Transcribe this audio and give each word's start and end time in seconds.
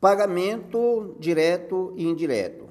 Pagamento 0.00 1.14
direto 1.18 1.92
e 1.94 2.08
indireto. 2.08 2.70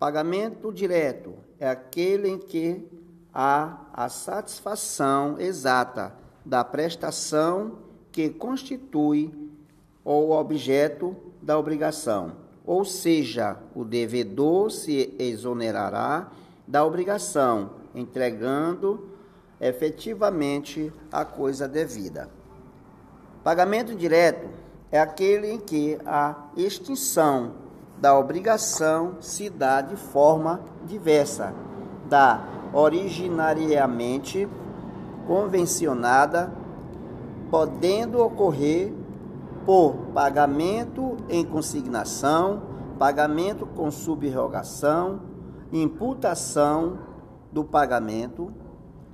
Pagamento 0.00 0.72
direto 0.72 1.34
é 1.60 1.68
aquele 1.68 2.28
em 2.28 2.38
que 2.38 2.84
há 3.32 3.86
a 3.92 4.08
satisfação 4.08 5.38
exata 5.38 6.12
da 6.44 6.64
prestação 6.64 7.78
que 8.10 8.30
constitui 8.30 9.32
o 10.04 10.32
objeto 10.32 11.14
da 11.40 11.56
obrigação, 11.56 12.32
ou 12.66 12.84
seja, 12.84 13.56
o 13.72 13.84
devedor 13.84 14.72
se 14.72 15.14
exonerará 15.16 16.32
da 16.66 16.84
obrigação, 16.84 17.74
entregando 17.94 19.08
efetivamente 19.60 20.92
a 21.12 21.24
coisa 21.24 21.68
devida. 21.68 22.28
Pagamento 23.44 23.94
direto 23.94 24.63
é 24.94 25.00
aquele 25.00 25.50
em 25.50 25.58
que 25.58 25.98
a 26.06 26.36
extinção 26.56 27.54
da 27.98 28.16
obrigação 28.16 29.16
se 29.20 29.50
dá 29.50 29.80
de 29.80 29.96
forma 29.96 30.60
diversa 30.86 31.52
da 32.08 32.44
originariamente 32.72 34.48
convencionada, 35.26 36.52
podendo 37.50 38.22
ocorrer 38.22 38.92
por 39.66 39.96
pagamento 40.14 41.16
em 41.28 41.44
consignação, 41.44 42.62
pagamento 42.96 43.66
com 43.66 43.90
subrogação, 43.90 45.22
imputação 45.72 47.00
do 47.50 47.64
pagamento, 47.64 48.52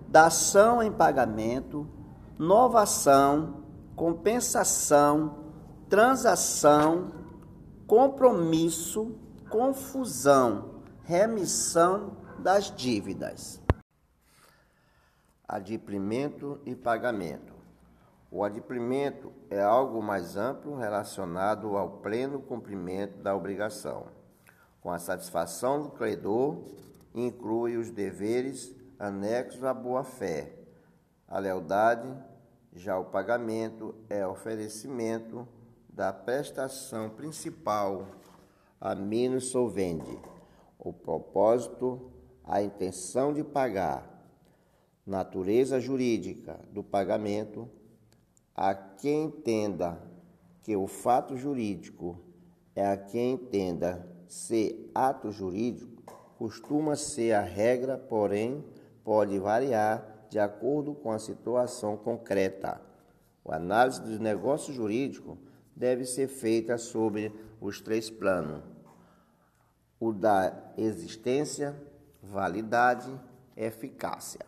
dação 0.06 0.82
em 0.82 0.92
pagamento, 0.92 1.86
novação, 2.38 3.54
compensação, 3.96 5.39
transação, 5.90 7.10
compromisso, 7.84 9.18
confusão, 9.50 10.82
remissão 11.02 12.16
das 12.38 12.70
dívidas. 12.70 13.60
Adimplemento 15.48 16.60
e 16.64 16.76
pagamento. 16.76 17.52
O 18.30 18.44
adimplemento 18.44 19.32
é 19.50 19.60
algo 19.60 20.00
mais 20.00 20.36
amplo 20.36 20.76
relacionado 20.76 21.76
ao 21.76 21.98
pleno 21.98 22.40
cumprimento 22.40 23.20
da 23.20 23.34
obrigação. 23.34 24.06
Com 24.80 24.92
a 24.92 24.98
satisfação 25.00 25.82
do 25.82 25.90
credor, 25.90 26.62
inclui 27.12 27.76
os 27.76 27.90
deveres 27.90 28.72
anexos 28.96 29.64
à 29.64 29.74
boa-fé, 29.74 30.54
a 31.26 31.40
lealdade, 31.40 32.08
já 32.72 32.96
o 32.96 33.06
pagamento 33.06 33.92
é 34.08 34.24
oferecimento 34.24 35.48
da 36.00 36.14
prestação 36.14 37.10
principal 37.10 38.06
a 38.80 38.94
menos 38.94 39.48
solvente. 39.48 40.18
O 40.78 40.94
propósito, 40.94 42.10
a 42.42 42.62
intenção 42.62 43.34
de 43.34 43.44
pagar. 43.44 44.08
Natureza 45.04 45.78
jurídica 45.78 46.58
do 46.72 46.82
pagamento. 46.82 47.68
A 48.54 48.74
quem 48.74 49.24
entenda 49.24 50.00
que 50.62 50.74
o 50.74 50.86
fato 50.86 51.36
jurídico 51.36 52.18
é 52.74 52.86
a 52.86 52.96
quem 52.96 53.32
entenda 53.32 54.08
ser 54.26 54.90
ato 54.94 55.30
jurídico, 55.30 56.02
costuma 56.38 56.96
ser 56.96 57.34
a 57.34 57.42
regra, 57.42 57.98
porém 57.98 58.64
pode 59.04 59.38
variar 59.38 60.24
de 60.30 60.38
acordo 60.38 60.94
com 60.94 61.12
a 61.12 61.18
situação 61.18 61.94
concreta. 61.94 62.80
A 63.44 63.56
análise 63.56 64.00
do 64.00 64.18
negócio 64.18 64.72
jurídico 64.72 65.36
deve 65.80 66.04
ser 66.04 66.28
feita 66.28 66.76
sobre 66.76 67.32
os 67.58 67.80
três 67.80 68.10
planos: 68.10 68.62
o 69.98 70.12
da 70.12 70.72
existência, 70.76 71.74
validade, 72.22 73.10
eficácia. 73.56 74.40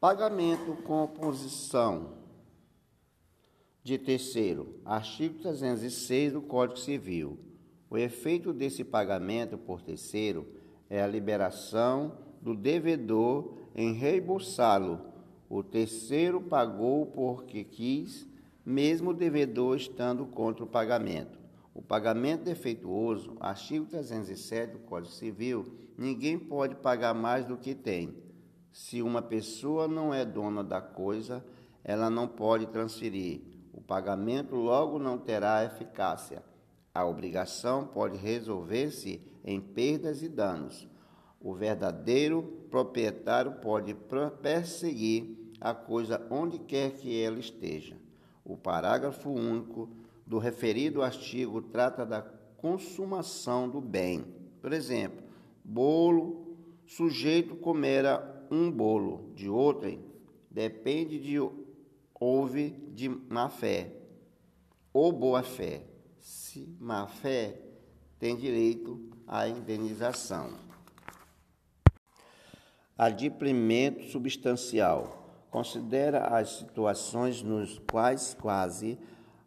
Pagamento 0.00 0.76
com 0.82 1.04
oposição 1.04 2.14
de 3.84 3.96
terceiro, 3.96 4.80
artigo 4.84 5.38
306 5.38 6.32
do 6.32 6.42
Código 6.42 6.80
Civil. 6.80 7.38
O 7.88 7.96
efeito 7.96 8.52
desse 8.52 8.82
pagamento 8.82 9.56
por 9.56 9.80
terceiro 9.80 10.48
é 10.90 11.00
a 11.00 11.06
liberação 11.06 12.18
do 12.42 12.56
devedor 12.56 13.56
em 13.72 13.92
reembolsá-lo. 13.92 15.00
O 15.48 15.62
terceiro 15.62 16.40
pagou 16.40 17.06
porque 17.06 17.62
quis, 17.62 18.26
mesmo 18.64 19.10
o 19.10 19.14
devedor 19.14 19.76
estando 19.76 20.26
contra 20.26 20.64
o 20.64 20.68
pagamento. 20.68 21.38
O 21.74 21.82
pagamento 21.82 22.44
defeituoso, 22.44 23.36
artigo 23.40 23.84
307 23.86 24.74
do 24.74 24.78
Código 24.78 25.12
Civil, 25.12 25.66
ninguém 25.98 26.38
pode 26.38 26.76
pagar 26.76 27.12
mais 27.12 27.44
do 27.44 27.56
que 27.56 27.74
tem. 27.74 28.14
Se 28.72 29.02
uma 29.02 29.20
pessoa 29.20 29.88
não 29.88 30.14
é 30.14 30.24
dona 30.24 30.62
da 30.62 30.80
coisa, 30.80 31.44
ela 31.82 32.08
não 32.08 32.26
pode 32.26 32.66
transferir. 32.66 33.40
O 33.72 33.80
pagamento 33.80 34.54
logo 34.54 34.98
não 34.98 35.18
terá 35.18 35.64
eficácia. 35.64 36.42
A 36.94 37.04
obrigação 37.04 37.86
pode 37.88 38.16
resolver-se 38.16 39.20
em 39.44 39.60
perdas 39.60 40.22
e 40.22 40.28
danos. 40.28 40.88
O 41.40 41.54
verdadeiro 41.54 42.42
proprietário 42.70 43.52
pode 43.60 43.94
perseguir 44.40 45.52
a 45.60 45.74
coisa 45.74 46.24
onde 46.30 46.58
quer 46.58 46.92
que 46.92 47.20
ela 47.20 47.38
esteja. 47.38 47.96
O 48.44 48.56
parágrafo 48.56 49.30
único 49.30 49.88
do 50.26 50.38
referido 50.38 51.02
artigo 51.02 51.62
trata 51.62 52.04
da 52.04 52.22
consumação 52.56 53.68
do 53.68 53.80
bem. 53.80 54.24
Por 54.60 54.72
exemplo, 54.72 55.24
bolo, 55.64 56.56
sujeito 56.86 57.56
comera 57.56 58.46
um 58.50 58.70
bolo 58.70 59.32
de 59.34 59.48
outrem, 59.48 60.00
depende 60.50 61.18
de 61.18 61.38
houve 62.14 62.70
de 62.94 63.08
má 63.08 63.48
fé 63.48 63.92
ou 64.92 65.12
boa 65.12 65.42
fé. 65.42 65.82
Se 66.20 66.74
má 66.80 67.06
fé, 67.06 67.60
tem 68.18 68.36
direito 68.36 69.10
à 69.26 69.46
indenização. 69.48 70.54
Adimplemento 72.96 74.04
substancial. 74.04 75.23
Considera 75.54 76.36
as 76.36 76.56
situações 76.56 77.40
nos 77.40 77.78
quais 77.88 78.34
quase 78.34 78.98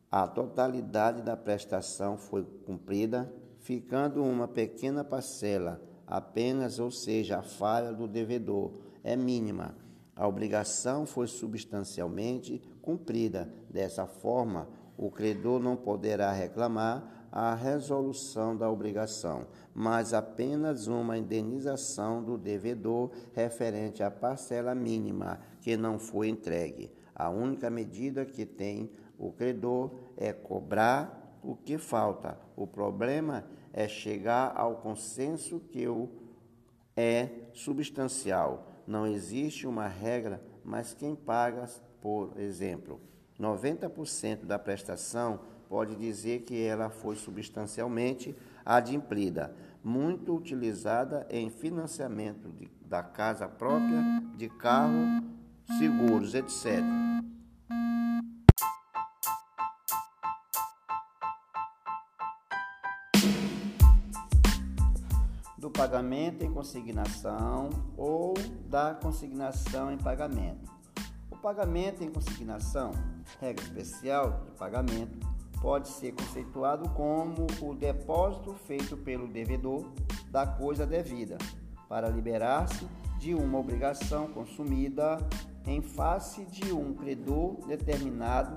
a 0.09 0.25
totalidade 0.25 1.21
da 1.21 1.35
prestação 1.35 2.17
foi 2.17 2.45
cumprida, 2.65 3.29
ficando 3.59 4.23
uma 4.23 4.47
pequena 4.47 5.03
parcela 5.03 5.81
apenas, 6.07 6.79
ou 6.79 6.89
seja, 6.89 7.39
a 7.39 7.41
falha 7.41 7.91
do 7.91 8.07
devedor 8.07 8.71
é 9.03 9.17
mínima. 9.17 9.75
A 10.15 10.25
obrigação 10.25 11.05
foi 11.05 11.27
substancialmente 11.27 12.61
cumprida. 12.81 13.53
Dessa 13.69 14.05
forma, 14.05 14.69
o 14.97 15.11
credor 15.11 15.59
não 15.59 15.75
poderá 15.75 16.31
reclamar 16.31 17.27
a 17.29 17.53
resolução 17.53 18.55
da 18.55 18.71
obrigação, 18.71 19.45
mas 19.75 20.13
apenas 20.13 20.87
uma 20.87 21.17
indenização 21.17 22.23
do 22.23 22.37
devedor 22.37 23.11
referente 23.33 24.01
à 24.01 24.09
parcela 24.09 24.73
mínima 24.73 25.39
que 25.67 25.75
não 25.75 25.99
foi 25.99 26.29
entregue. 26.29 26.89
A 27.13 27.29
única 27.29 27.69
medida 27.69 28.25
que 28.25 28.45
tem 28.45 28.89
o 29.19 29.33
credor 29.33 29.91
é 30.15 30.31
cobrar 30.31 31.37
o 31.43 31.57
que 31.57 31.77
falta. 31.77 32.39
O 32.55 32.65
problema 32.65 33.43
é 33.73 33.85
chegar 33.85 34.53
ao 34.55 34.77
consenso 34.77 35.59
que 35.59 35.85
o 35.85 36.07
é 36.95 37.27
substancial. 37.53 38.65
Não 38.87 39.05
existe 39.05 39.67
uma 39.67 39.89
regra, 39.89 40.41
mas 40.63 40.93
quem 40.93 41.13
paga, 41.13 41.65
por 41.99 42.39
exemplo, 42.39 43.01
90% 43.37 44.45
da 44.45 44.57
prestação 44.57 45.41
pode 45.67 45.97
dizer 45.97 46.43
que 46.43 46.63
ela 46.63 46.89
foi 46.89 47.17
substancialmente 47.17 48.33
adimplida, 48.65 49.53
muito 49.83 50.33
utilizada 50.33 51.27
em 51.29 51.49
financiamento 51.49 52.47
de, 52.53 52.71
da 52.85 53.03
casa 53.03 53.49
própria, 53.49 54.01
de 54.37 54.47
carro, 54.47 55.35
seguros, 55.77 56.33
etc. 56.33 56.81
Do 65.57 65.69
pagamento 65.69 66.45
em 66.45 66.51
consignação 66.51 67.69
ou 67.97 68.33
da 68.69 68.93
consignação 68.95 69.91
em 69.91 69.97
pagamento. 69.97 70.71
O 71.29 71.35
pagamento 71.35 72.03
em 72.03 72.09
consignação, 72.09 72.91
regra 73.39 73.63
especial 73.63 74.43
de 74.45 74.51
pagamento, 74.51 75.17
pode 75.61 75.87
ser 75.89 76.13
conceituado 76.13 76.89
como 76.91 77.47
o 77.61 77.73
depósito 77.73 78.53
feito 78.65 78.95
pelo 78.95 79.27
devedor 79.27 79.85
da 80.29 80.45
coisa 80.45 80.85
devida 80.85 81.37
para 81.89 82.09
liberar-se 82.09 82.87
de 83.17 83.33
uma 83.33 83.57
obrigação 83.57 84.27
consumida 84.27 85.17
em 85.67 85.81
face 85.81 86.45
de 86.45 86.71
um 86.71 86.93
credor 86.93 87.57
determinado. 87.67 88.55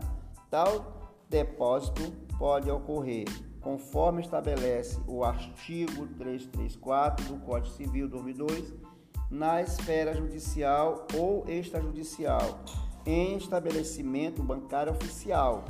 Tal 0.48 1.12
depósito 1.28 2.12
pode 2.38 2.70
ocorrer 2.70 3.26
conforme 3.60 4.22
estabelece 4.22 4.98
o 5.06 5.22
artigo 5.22 6.06
334 6.18 7.26
do 7.26 7.36
Código 7.40 7.74
Civil 7.74 8.08
2002, 8.08 8.72
na 9.30 9.60
esfera 9.60 10.14
judicial 10.14 11.06
ou 11.14 11.44
extrajudicial, 11.46 12.60
em 13.06 13.36
estabelecimento 13.36 14.42
bancário 14.42 14.92
oficial, 14.92 15.64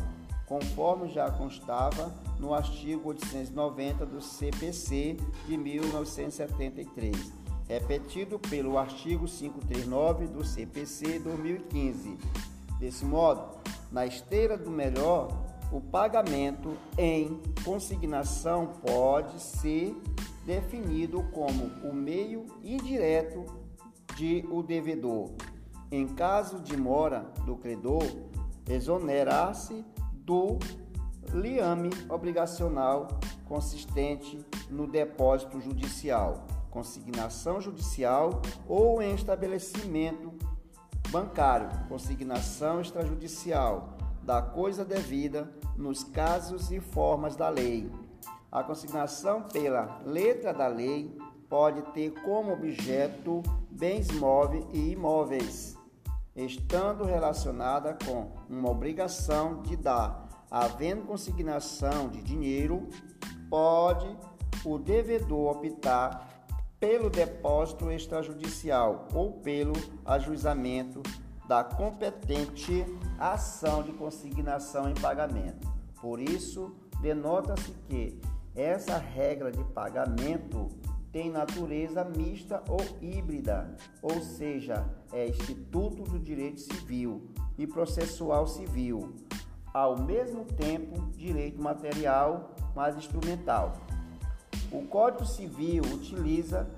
conforme 0.46 1.08
já 1.08 1.30
constava 1.30 2.14
no 2.38 2.54
artigo 2.54 3.08
890 3.10 4.06
do 4.06 4.22
CPC 4.22 5.16
de 5.46 5.56
1973, 5.56 7.32
repetido 7.70 8.36
pelo 8.36 8.76
artigo 8.76 9.26
539 9.26 10.26
do 10.26 10.44
CPC 10.44 11.20
2015. 11.20 12.18
Desse 12.80 13.04
modo, 13.04 13.58
na 13.92 14.04
esteira 14.04 14.58
do 14.58 14.70
melhor, 14.70 15.28
o 15.70 15.80
pagamento 15.80 16.76
em 16.98 17.40
consignação 17.64 18.72
pode 18.84 19.40
ser 19.40 19.94
definido 20.44 21.22
como 21.30 21.66
o 21.88 21.94
meio 21.94 22.44
indireto 22.60 23.44
de 24.16 24.44
o 24.50 24.64
devedor. 24.64 25.30
Em 25.92 26.08
caso 26.08 26.58
de 26.58 26.76
mora 26.76 27.20
do 27.46 27.54
credor, 27.54 28.02
exonerar-se 28.68 29.84
do 30.12 30.58
liame 31.32 31.90
obrigacional 32.08 33.06
consistente 33.46 34.44
no 34.68 34.88
depósito 34.88 35.60
judicial, 35.60 36.44
consignação 36.70 37.60
judicial 37.60 38.40
ou 38.68 39.02
em 39.02 39.14
estabelecimento 39.14 40.32
bancário, 41.10 41.68
consignação 41.88 42.80
extrajudicial 42.80 43.96
da 44.22 44.40
coisa 44.40 44.84
devida 44.84 45.50
nos 45.76 46.04
casos 46.04 46.70
e 46.70 46.78
formas 46.80 47.34
da 47.34 47.48
lei. 47.48 47.90
A 48.50 48.62
consignação 48.62 49.42
pela 49.42 50.00
letra 50.04 50.52
da 50.52 50.68
lei 50.68 51.16
pode 51.48 51.82
ter 51.92 52.12
como 52.22 52.52
objeto 52.52 53.42
bens 53.70 54.08
móveis 54.12 54.64
e 54.72 54.90
imóveis, 54.92 55.76
estando 56.36 57.04
relacionada 57.04 57.96
com 58.04 58.30
uma 58.48 58.70
obrigação 58.70 59.62
de 59.62 59.76
dar. 59.76 60.28
Havendo 60.50 61.02
consignação 61.02 62.08
de 62.08 62.22
dinheiro, 62.22 62.88
pode 63.48 64.16
o 64.64 64.78
devedor 64.78 65.56
optar 65.56 66.39
pelo 66.80 67.10
depósito 67.10 67.92
extrajudicial 67.92 69.06
ou 69.12 69.34
pelo 69.34 69.74
ajuizamento 70.04 71.02
da 71.46 71.62
competente 71.62 72.86
ação 73.18 73.82
de 73.82 73.92
consignação 73.92 74.88
em 74.88 74.94
pagamento. 74.94 75.68
Por 76.00 76.18
isso, 76.18 76.74
denota-se 77.02 77.72
que 77.86 78.18
essa 78.56 78.96
regra 78.96 79.52
de 79.52 79.62
pagamento 79.62 80.68
tem 81.12 81.30
natureza 81.30 82.04
mista 82.04 82.62
ou 82.68 82.80
híbrida, 83.02 83.76
ou 84.00 84.20
seja, 84.22 84.86
é 85.12 85.28
instituto 85.28 86.04
do 86.04 86.18
direito 86.18 86.60
civil 86.60 87.30
e 87.58 87.66
processual 87.66 88.46
civil, 88.46 89.14
ao 89.74 89.98
mesmo 89.98 90.44
tempo 90.44 91.10
direito 91.16 91.60
material, 91.60 92.54
mas 92.74 92.96
instrumental. 92.96 93.72
O 94.72 94.86
Código 94.86 95.26
Civil 95.26 95.82
utiliza 95.82 96.68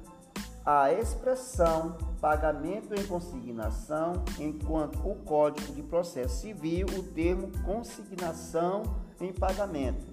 a 0.64 0.92
expressão 0.92 1.98
pagamento 2.20 2.94
em 2.94 3.04
consignação, 3.04 4.24
enquanto 4.38 4.96
o 5.06 5.16
Código 5.16 5.72
de 5.74 5.82
Processo 5.82 6.40
Civil 6.40 6.86
o 6.96 7.02
termo 7.02 7.50
consignação 7.64 8.84
em 9.20 9.32
pagamento. 9.32 10.06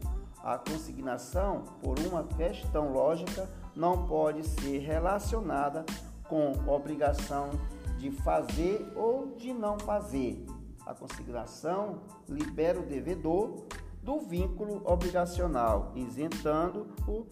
A 0.43 0.57
consignação, 0.57 1.63
por 1.81 1.99
uma 1.99 2.23
questão 2.23 2.91
lógica, 2.91 3.47
não 3.75 4.07
pode 4.07 4.43
ser 4.43 4.79
relacionada 4.79 5.85
com 6.27 6.51
obrigação 6.67 7.51
de 7.97 8.11
fazer 8.11 8.91
ou 8.95 9.35
de 9.35 9.53
não 9.53 9.77
fazer. 9.79 10.45
A 10.85 10.93
consignação 10.93 12.01
libera 12.27 12.79
o 12.79 12.85
devedor 12.85 13.65
do 14.01 14.19
vínculo 14.19 14.81
obrigacional, 14.85 15.91
isentando-o 15.95 17.27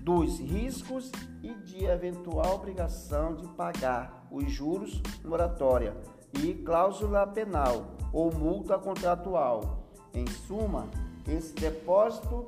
dos 0.00 0.38
riscos 0.38 1.10
e 1.42 1.52
de 1.54 1.84
eventual 1.84 2.54
obrigação 2.54 3.34
de 3.36 3.46
pagar 3.48 4.26
os 4.30 4.50
juros 4.50 5.00
moratória 5.24 5.94
e 6.42 6.54
cláusula 6.54 7.26
penal 7.26 7.96
ou 8.12 8.32
multa 8.32 8.78
contratual. 8.78 9.88
Em 10.14 10.26
suma, 10.26 10.88
esse 11.28 11.54
depósito 11.54 12.46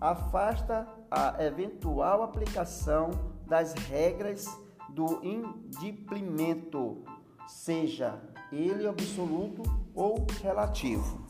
afasta 0.00 0.86
a 1.10 1.42
eventual 1.42 2.22
aplicação 2.22 3.10
das 3.46 3.72
regras 3.72 4.46
do 4.90 5.20
indimplemento, 5.24 7.02
seja 7.46 8.20
ele 8.52 8.86
absoluto 8.86 9.62
ou 9.94 10.26
relativo. 10.42 11.27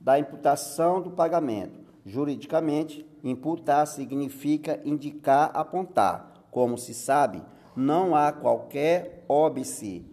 Da 0.00 0.18
imputação 0.18 1.02
do 1.02 1.10
pagamento. 1.10 1.78
Juridicamente, 2.04 3.06
imputar 3.22 3.86
significa 3.86 4.80
indicar, 4.84 5.50
apontar. 5.52 6.32
Como 6.50 6.78
se 6.78 6.94
sabe, 6.94 7.42
não 7.76 8.16
há 8.16 8.32
qualquer 8.32 9.24
óbice 9.28 10.04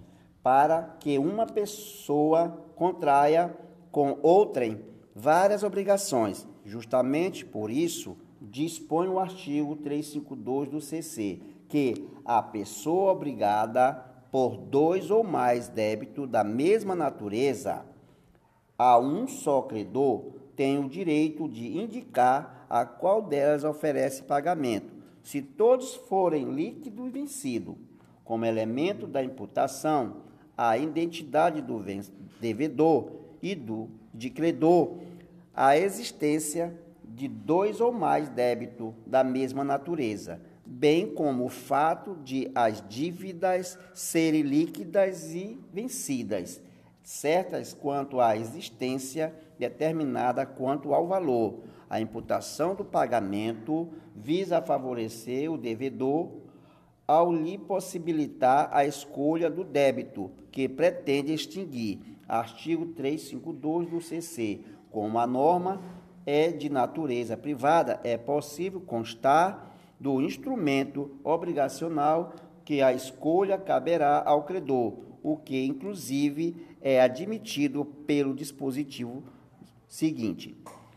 para 0.44 0.84
que 1.00 1.18
uma 1.18 1.46
pessoa 1.46 2.66
contraia 2.76 3.56
com 3.92 4.20
outrem 4.22 4.82
várias 5.16 5.64
obrigações. 5.64 6.48
Justamente 6.64 7.46
por 7.46 7.72
isso, 7.72 8.18
dispõe 8.42 9.08
o 9.08 9.20
artigo 9.20 9.76
352 9.78 10.70
do 10.70 10.82
CC 10.82 11.42
que 11.68 12.08
a 12.24 12.42
pessoa 12.42 13.12
obrigada 13.12 13.94
por 14.32 14.58
dois 14.58 15.10
ou 15.10 15.24
mais 15.24 15.68
débitos 15.68 16.30
da 16.30 16.44
mesma 16.44 16.96
natureza 16.96 17.86
a 18.78 19.00
um 19.00 19.28
só 19.28 19.62
credor 19.64 20.34
tem 20.56 20.78
o 20.78 20.88
direito 20.88 21.50
de 21.50 21.78
indicar 21.78 22.66
a 22.70 22.86
qual 22.86 23.22
delas 23.22 23.64
oferece 23.64 24.24
pagamento, 24.24 24.94
se 25.24 25.42
todos 25.42 25.96
forem 25.96 26.52
líquido 26.52 27.08
e 27.08 27.10
vencido. 27.10 27.78
Como 28.24 28.46
elemento 28.46 29.08
da 29.08 29.24
imputação, 29.24 30.18
a 30.58 30.78
identidade 30.78 31.62
do 31.62 31.82
devedor 32.40 33.12
e 33.42 33.56
do 33.56 33.90
de 34.14 34.30
credor, 34.30 34.98
a 35.54 35.78
existência 35.78 36.76
de 37.04 37.28
dois 37.28 37.80
ou 37.80 37.92
mais 37.92 38.30
débitos 38.30 38.94
da 39.06 39.24
mesma 39.24 39.64
natureza, 39.64 40.42
bem 40.66 41.14
como 41.14 41.46
o 41.46 41.50
fato 41.50 42.18
de 42.24 42.52
as 42.54 42.84
dívidas 42.88 43.78
serem 43.94 44.42
líquidas 44.42 45.34
e 45.34 45.58
vencidas 45.72 46.62
certas 47.08 47.74
quanto 47.74 48.20
à 48.20 48.36
existência, 48.36 49.34
determinada 49.58 50.46
quanto 50.46 50.94
ao 50.94 51.08
valor. 51.08 51.62
A 51.90 52.02
imputação 52.02 52.76
do 52.76 52.84
pagamento 52.84 53.88
visa 54.14 54.62
favorecer 54.62 55.50
o 55.50 55.58
devedor 55.58 56.30
ao 57.08 57.32
lhe 57.32 57.58
possibilitar 57.58 58.68
a 58.74 58.86
escolha 58.86 59.50
do 59.50 59.64
débito 59.64 60.30
que 60.52 60.68
pretende 60.68 61.34
extinguir. 61.34 62.20
Artigo 62.28 62.88
352 62.88 63.90
do 63.90 64.02
CC. 64.02 64.60
Como 64.92 65.18
a 65.18 65.26
norma 65.26 65.82
é 66.26 66.52
de 66.52 66.70
natureza 66.70 67.38
privada, 67.38 68.02
é 68.04 68.18
possível 68.18 68.82
constar 68.82 69.78
do 69.98 70.22
instrumento 70.22 71.18
obrigacional 71.24 72.34
que 72.66 72.82
a 72.82 72.92
escolha 72.92 73.58
caberá 73.58 74.22
ao 74.26 74.44
credor, 74.44 75.08
o 75.24 75.38
que 75.38 75.66
inclusive 75.66 76.67
é 76.82 77.02
admitido 77.02 77.86
pelo 77.86 78.34
dispositivo 78.34 79.24
seguinte: 79.88 80.56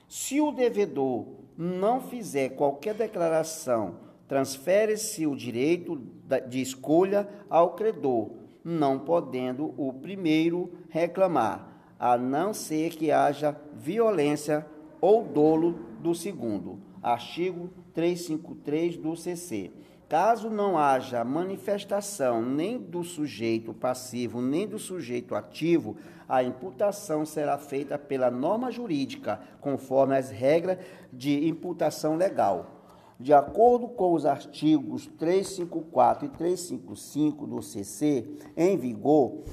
se 0.09 0.41
o 0.41 0.51
devedor 0.51 1.27
não 1.57 2.01
fizer 2.01 2.51
qualquer 2.51 2.95
declaração, 2.95 3.97
transfere-se 4.27 5.27
o 5.27 5.37
direito 5.37 6.01
de 6.49 6.61
escolha 6.61 7.29
ao 7.49 7.75
credor, 7.75 8.31
não 8.65 8.99
podendo 8.99 9.75
o 9.77 9.93
primeiro 9.93 10.73
reclamar, 10.89 11.83
a 11.99 12.17
não 12.17 12.55
ser 12.55 12.91
que 12.91 13.11
haja 13.11 13.57
violência 13.75 14.67
ou 15.01 15.23
dolo 15.23 15.79
do 16.01 16.15
segundo. 16.15 16.79
Artigo 17.03 17.71
353 17.95 18.97
do 18.97 19.17
CC. 19.17 19.71
Caso 20.11 20.51
não 20.51 20.77
haja 20.77 21.23
manifestação 21.23 22.43
nem 22.43 22.77
do 22.77 23.05
sujeito 23.05 23.73
passivo, 23.73 24.43
nem 24.43 24.67
do 24.67 24.77
sujeito 24.77 25.37
ativo, 25.37 25.97
a 26.29 26.43
imputação 26.43 27.25
será 27.25 27.57
feita 27.57 27.97
pela 27.97 28.29
norma 28.29 28.73
jurídica, 28.73 29.41
conforme 29.61 30.17
as 30.17 30.29
regras 30.29 30.79
de 31.13 31.47
imputação 31.47 32.17
legal. 32.17 32.89
De 33.21 33.33
acordo 33.33 33.87
com 33.87 34.13
os 34.13 34.27
artigos 34.27 35.07
354 35.17 36.27
e 36.27 36.29
355 36.31 37.47
do 37.47 37.63
CC 37.63 38.27
em 38.57 38.77
vigor, 38.77 39.45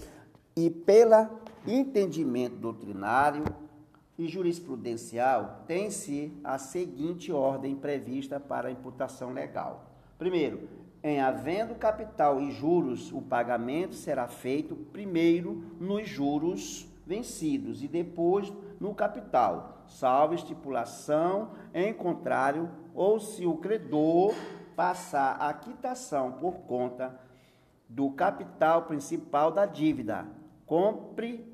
e 0.56 0.72
pela 0.72 1.30
entendimento 1.68 2.56
doutrinário 2.56 3.44
e 4.18 4.28
jurisprudencial, 4.28 5.66
tem-se 5.68 6.34
a 6.44 6.58
seguinte 6.58 7.32
ordem 7.32 7.76
prevista 7.76 8.40
para 8.40 8.70
a 8.70 8.72
imputação 8.72 9.34
legal. 9.34 9.87
Primeiro, 10.18 10.68
em 11.04 11.20
havendo 11.20 11.76
capital 11.76 12.42
e 12.42 12.52
juros, 12.52 13.12
o 13.12 13.22
pagamento 13.22 13.94
será 13.94 14.28
feito 14.28 14.76
primeiro 14.76 15.64
nos 15.80 16.08
juros 16.08 16.88
vencidos 17.06 17.84
e 17.84 17.88
depois 17.88 18.52
no 18.80 18.94
capital, 18.94 19.84
salvo 19.88 20.34
estipulação 20.34 21.52
em 21.74 21.94
contrário, 21.94 22.70
ou 22.94 23.20
se 23.20 23.46
o 23.46 23.58
credor 23.58 24.34
passar 24.76 25.38
a 25.40 25.54
quitação 25.54 26.34
por 26.34 26.60
conta 26.62 27.20
do 27.88 28.12
capital 28.12 28.84
principal 28.84 29.52
da 29.52 29.66
dívida. 29.66 30.28
Cumpre, 30.66 31.46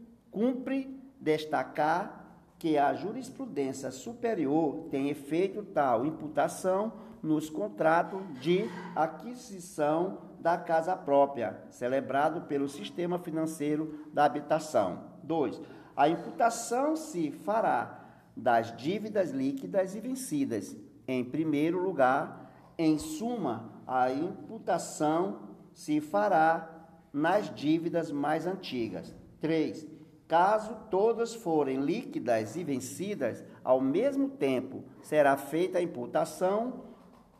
destacar 1.19 2.23
que 2.57 2.77
a 2.77 2.93
jurisprudência 2.93 3.91
superior 3.91 4.87
tem 4.89 5.09
efeito 5.09 5.63
tal 5.63 6.05
imputação 6.05 6.93
nos 7.23 7.49
contratos 7.49 8.21
de 8.41 8.69
aquisição 8.93 10.17
da 10.39 10.57
casa 10.57 10.93
própria, 10.93 11.63
celebrado 11.69 12.41
pelo 12.41 12.67
sistema 12.67 13.17
financeiro 13.17 14.05
da 14.13 14.25
habitação. 14.25 15.05
2. 15.23 15.61
A 15.95 16.09
imputação 16.09 16.97
se 16.97 17.31
fará 17.31 18.01
das 18.35 18.75
dívidas 18.75 19.31
líquidas 19.31 19.95
e 19.95 20.01
vencidas. 20.01 20.75
Em 21.07 21.23
primeiro 21.23 21.81
lugar, 21.81 22.51
em 22.77 22.97
suma, 22.97 23.71
a 23.87 24.11
imputação 24.11 25.39
se 25.73 26.01
fará 26.01 26.69
nas 27.13 27.53
dívidas 27.53 28.11
mais 28.11 28.45
antigas. 28.45 29.15
3. 29.39 29.87
Caso 30.27 30.75
todas 30.89 31.35
forem 31.35 31.81
líquidas 31.81 32.55
e 32.55 32.63
vencidas, 32.63 33.43
ao 33.63 33.79
mesmo 33.79 34.29
tempo 34.29 34.83
será 35.01 35.37
feita 35.37 35.77
a 35.77 35.81
imputação 35.81 36.92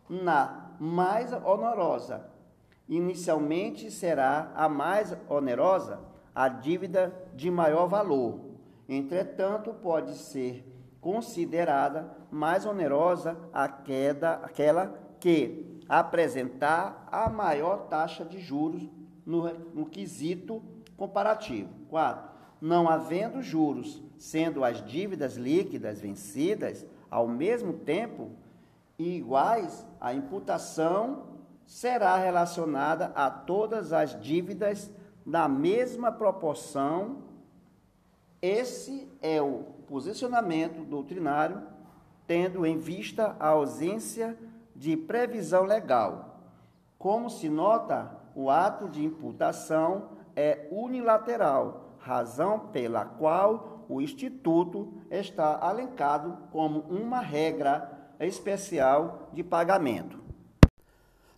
na 0.10 0.76
mais 0.80 1.32
onerosa. 1.32 2.30
Inicialmente 2.88 3.90
será 3.90 4.52
a 4.56 4.68
mais 4.68 5.16
onerosa 5.30 6.00
a 6.36 6.48
dívida 6.48 7.14
de 7.34 7.50
maior 7.50 7.88
valor. 7.88 8.40
Entretanto, 8.88 9.74
pode 9.74 10.18
ser 10.18 10.66
considerada 11.00 12.16
mais 12.32 12.66
onerosa 12.66 13.38
a 13.54 13.68
queda, 13.68 14.34
aquela 14.44 15.00
que 15.20 15.80
apresentar 15.88 17.08
a 17.12 17.30
maior 17.30 17.88
taxa 17.88 18.26
de 18.26 18.40
juros 18.40 18.90
no, 19.26 19.54
no 19.74 19.86
quesito 19.86 20.62
comparativo. 20.98 21.70
4. 21.90 22.32
Não 22.62 22.90
havendo 22.90 23.42
juros, 23.42 24.02
sendo 24.18 24.64
as 24.64 24.84
dívidas 24.84 25.36
líquidas 25.36 26.00
vencidas 26.00 26.86
ao 27.10 27.28
mesmo 27.28 27.74
tempo 27.74 28.32
iguais, 28.98 29.86
a 30.00 30.14
imputação 30.14 31.24
será 31.66 32.16
relacionada 32.18 33.12
a 33.16 33.30
todas 33.30 33.94
as 33.94 34.20
dívidas 34.22 34.92
na 35.26 35.48
mesma 35.48 36.12
proporção. 36.12 37.24
Esse 38.42 39.10
é 39.22 39.42
o 39.42 39.64
posicionamento 39.88 40.84
doutrinário, 40.84 41.62
tendo 42.28 42.66
em 42.66 42.78
vista 42.78 43.36
a 43.40 43.50
ausência 43.50 44.38
de 44.76 44.98
previsão 44.98 45.64
legal. 45.64 46.40
Como 46.98 47.30
se 47.30 47.50
nota, 47.50 48.12
o 48.36 48.50
ato 48.50 48.88
de 48.90 49.04
imputação 49.04 50.10
é 50.36 50.68
unilateral, 50.72 51.96
razão 52.00 52.60
pela 52.72 53.06
qual 53.06 53.86
o 53.88 54.02
Instituto 54.02 54.94
está 55.12 55.58
alencado 55.60 56.38
como 56.52 56.80
uma 56.82 57.20
regra 57.20 57.93
especial 58.26 59.30
de 59.34 59.44
pagamento. 59.44 60.20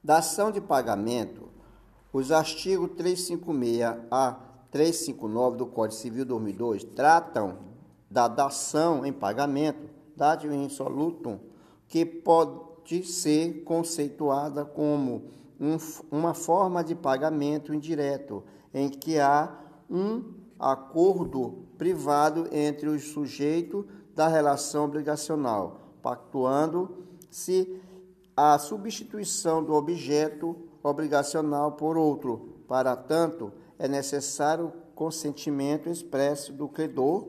Da 0.04 0.18
ação 0.18 0.51
de 0.51 0.62
pagamento, 0.62 1.50
os 2.13 2.32
artigos 2.32 2.92
356 2.96 4.06
a 4.12 4.39
359 4.72 5.58
do 5.58 5.65
Código 5.65 6.00
Civil 6.00 6.25
2002 6.25 6.84
tratam 6.84 7.58
da 8.10 8.27
dação 8.27 9.06
em 9.06 9.12
pagamento, 9.12 9.89
dado 10.15 10.54
insolutum, 10.54 11.39
que 11.88 12.06
pode 12.06 13.04
ser 13.04 13.63
conceituada 13.63 14.63
como 14.63 15.30
um, 15.60 15.77
uma 16.12 16.34
forma 16.34 16.84
de 16.84 16.94
pagamento 16.94 17.74
indireto, 17.74 18.44
em 18.74 18.89
que 18.89 19.20
há 19.20 19.58
um 19.89 20.34
acordo 20.60 21.65
privado 21.77 22.48
entre 22.51 22.88
os 22.88 23.04
sujeitos 23.10 23.86
da 24.13 24.27
relação 24.27 24.86
obrigacional, 24.86 25.85
pactuando-se 26.05 27.81
a 28.38 28.59
substituição 28.59 29.63
do 29.63 29.74
objeto 29.74 30.55
obrigacional 30.83 31.71
por 31.71 31.97
outro. 31.97 32.59
Para 32.67 32.95
tanto, 32.95 33.51
é 33.79 33.88
necessário 33.88 34.71
consentimento 34.93 35.89
expresso 35.89 36.53
do 36.53 36.67
credor, 36.67 37.27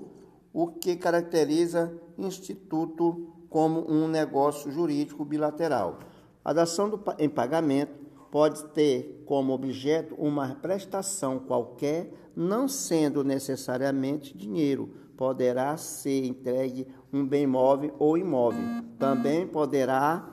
o 0.53 0.67
que 0.67 0.95
caracteriza 0.95 1.91
instituto 2.19 3.33
como 3.49 3.91
um 3.91 4.07
negócio 4.07 4.71
jurídico 4.71 5.25
bilateral. 5.25 6.01
A 6.45 6.53
dação 6.53 6.91
do, 6.91 7.03
em 7.19 7.31
pagamento 7.31 7.95
pode 8.31 8.63
ter 8.75 9.23
como 9.25 9.55
objeto 9.55 10.15
uma 10.19 10.55
prestação 10.55 11.39
qualquer, 11.39 12.13
não 12.37 12.69
sendo 12.69 13.25
necessariamente 13.25 14.37
dinheiro. 14.37 14.91
Poderá 15.17 15.79
ser 15.79 16.27
entregue 16.27 16.87
um 17.17 17.27
bem 17.27 17.47
móvel 17.47 17.95
ou 17.99 18.19
imóvel. 18.19 18.63
Também 18.99 19.47
poderá 19.47 20.29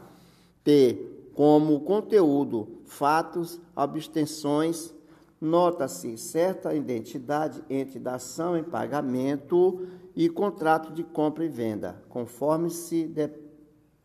ter 0.64 1.32
como 1.34 1.82
conteúdo 1.82 2.80
fatos, 2.86 3.60
abstenções, 3.76 4.94
nota-se 5.42 6.18
certa 6.18 6.74
identidade 6.74 7.64
entre 7.70 8.00
dação 8.00 8.56
em 8.56 8.64
pagamento 8.64 9.88
e 10.16 10.30
contrato 10.30 10.94
de 10.94 11.04
compra 11.04 11.44
e 11.44 11.50
venda, 11.50 12.02
conforme 12.08 12.70
se 12.70 13.08
de, 13.08 13.30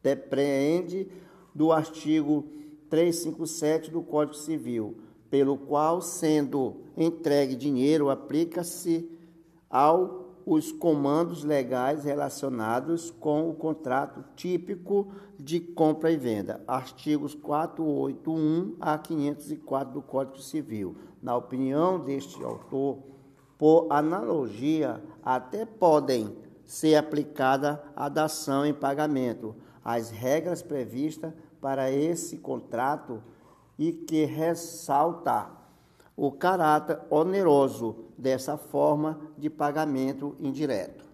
depreende 0.02 1.08
do 1.54 1.70
artigo 1.70 2.44
357 2.88 3.90
do 3.90 4.02
Código 4.02 4.36
Civil, 4.36 4.96
pelo 5.28 5.58
qual, 5.58 6.00
sendo 6.00 6.76
entregue 6.96 7.54
dinheiro, 7.54 8.08
aplica-se 8.08 9.08
ao 9.68 10.27
os 10.50 10.72
comandos 10.72 11.44
legais 11.44 12.04
relacionados 12.04 13.10
com 13.10 13.50
o 13.50 13.54
contrato 13.54 14.24
típico 14.34 15.12
de 15.38 15.60
compra 15.60 16.10
e 16.10 16.16
venda, 16.16 16.64
artigos 16.66 17.34
481 17.34 18.74
a 18.80 18.96
504 18.96 19.92
do 19.92 20.00
Código 20.00 20.38
Civil. 20.38 20.96
Na 21.22 21.36
opinião 21.36 22.00
deste 22.00 22.42
autor, 22.42 22.96
por 23.58 23.88
analogia, 23.90 25.02
até 25.22 25.66
podem 25.66 26.34
ser 26.64 26.94
aplicada 26.96 27.84
a 27.94 28.08
dação 28.08 28.64
em 28.64 28.72
pagamento, 28.72 29.54
as 29.84 30.08
regras 30.08 30.62
previstas 30.62 31.34
para 31.60 31.90
esse 31.90 32.38
contrato 32.38 33.22
e 33.78 33.92
que 33.92 34.24
ressalta 34.24 35.57
o 36.18 36.32
caráter 36.32 36.98
oneroso 37.08 38.06
dessa 38.18 38.58
forma 38.58 39.20
de 39.38 39.48
pagamento 39.48 40.34
indireto. 40.40 41.04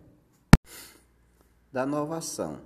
Da 1.71 1.85
novação. 1.85 2.61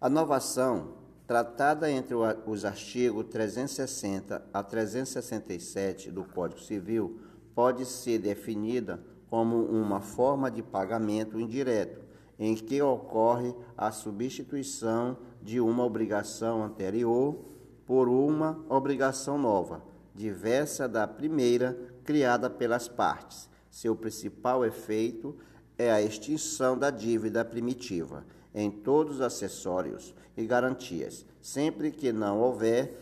A 0.00 0.08
novação, 0.08 0.94
tratada 1.26 1.90
entre 1.90 2.14
os 2.46 2.64
artigos 2.64 3.26
360 3.26 4.42
a 4.50 4.62
367 4.62 6.10
do 6.10 6.24
Código 6.24 6.58
Civil, 6.58 7.20
pode 7.54 7.84
ser 7.84 8.18
definida 8.18 9.04
como 9.28 9.62
uma 9.62 10.00
forma 10.00 10.50
de 10.50 10.62
pagamento 10.62 11.38
indireto, 11.38 12.00
em 12.38 12.54
que 12.54 12.80
ocorre 12.80 13.54
a 13.76 13.92
substituição 13.92 15.18
de 15.42 15.60
uma 15.60 15.84
obrigação 15.84 16.64
anterior 16.64 17.36
por 17.84 18.08
uma 18.08 18.64
obrigação 18.70 19.36
nova, 19.36 19.91
diversa 20.14 20.88
da 20.88 21.06
primeira 21.06 21.78
criada 22.04 22.50
pelas 22.50 22.88
partes. 22.88 23.48
Seu 23.70 23.96
principal 23.96 24.64
efeito 24.64 25.36
é 25.78 25.90
a 25.90 26.02
extinção 26.02 26.76
da 26.76 26.90
dívida 26.90 27.44
primitiva 27.44 28.24
em 28.54 28.70
todos 28.70 29.16
os 29.16 29.20
acessórios 29.20 30.14
e 30.36 30.46
garantias, 30.46 31.24
sempre 31.40 31.90
que 31.90 32.12
não 32.12 32.40
houver 32.40 32.98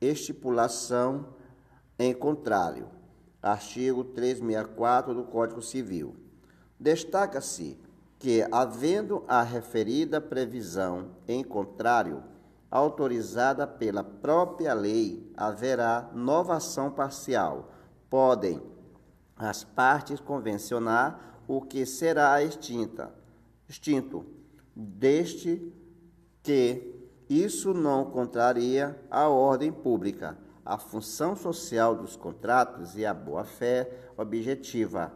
estipulação 0.00 1.26
em 1.98 2.14
contrário. 2.14 2.88
Artigo 3.42 4.02
364 4.02 5.14
do 5.14 5.24
Código 5.24 5.62
Civil. 5.62 6.16
Destaca-se 6.80 7.78
que, 8.18 8.46
havendo 8.50 9.24
a 9.28 9.42
referida 9.42 10.20
previsão 10.20 11.10
em 11.28 11.44
contrário, 11.44 12.22
autorizada 12.70 13.66
pela 13.66 14.02
própria 14.02 14.74
lei, 14.74 15.32
haverá 15.36 16.10
novação 16.14 16.90
parcial. 16.90 17.70
Podem 18.10 18.62
as 19.36 19.64
partes 19.64 20.20
convencionar 20.20 21.42
o 21.46 21.60
que 21.60 21.86
será 21.86 22.42
extinta, 22.42 23.12
extinto, 23.68 24.26
deste 24.74 25.72
que 26.42 26.94
isso 27.28 27.72
não 27.74 28.04
contraria 28.04 28.98
a 29.10 29.28
ordem 29.28 29.72
pública, 29.72 30.38
a 30.64 30.78
função 30.78 31.36
social 31.36 31.94
dos 31.94 32.16
contratos 32.16 32.96
e 32.96 33.06
a 33.06 33.14
boa-fé 33.14 33.90
objetiva. 34.16 35.12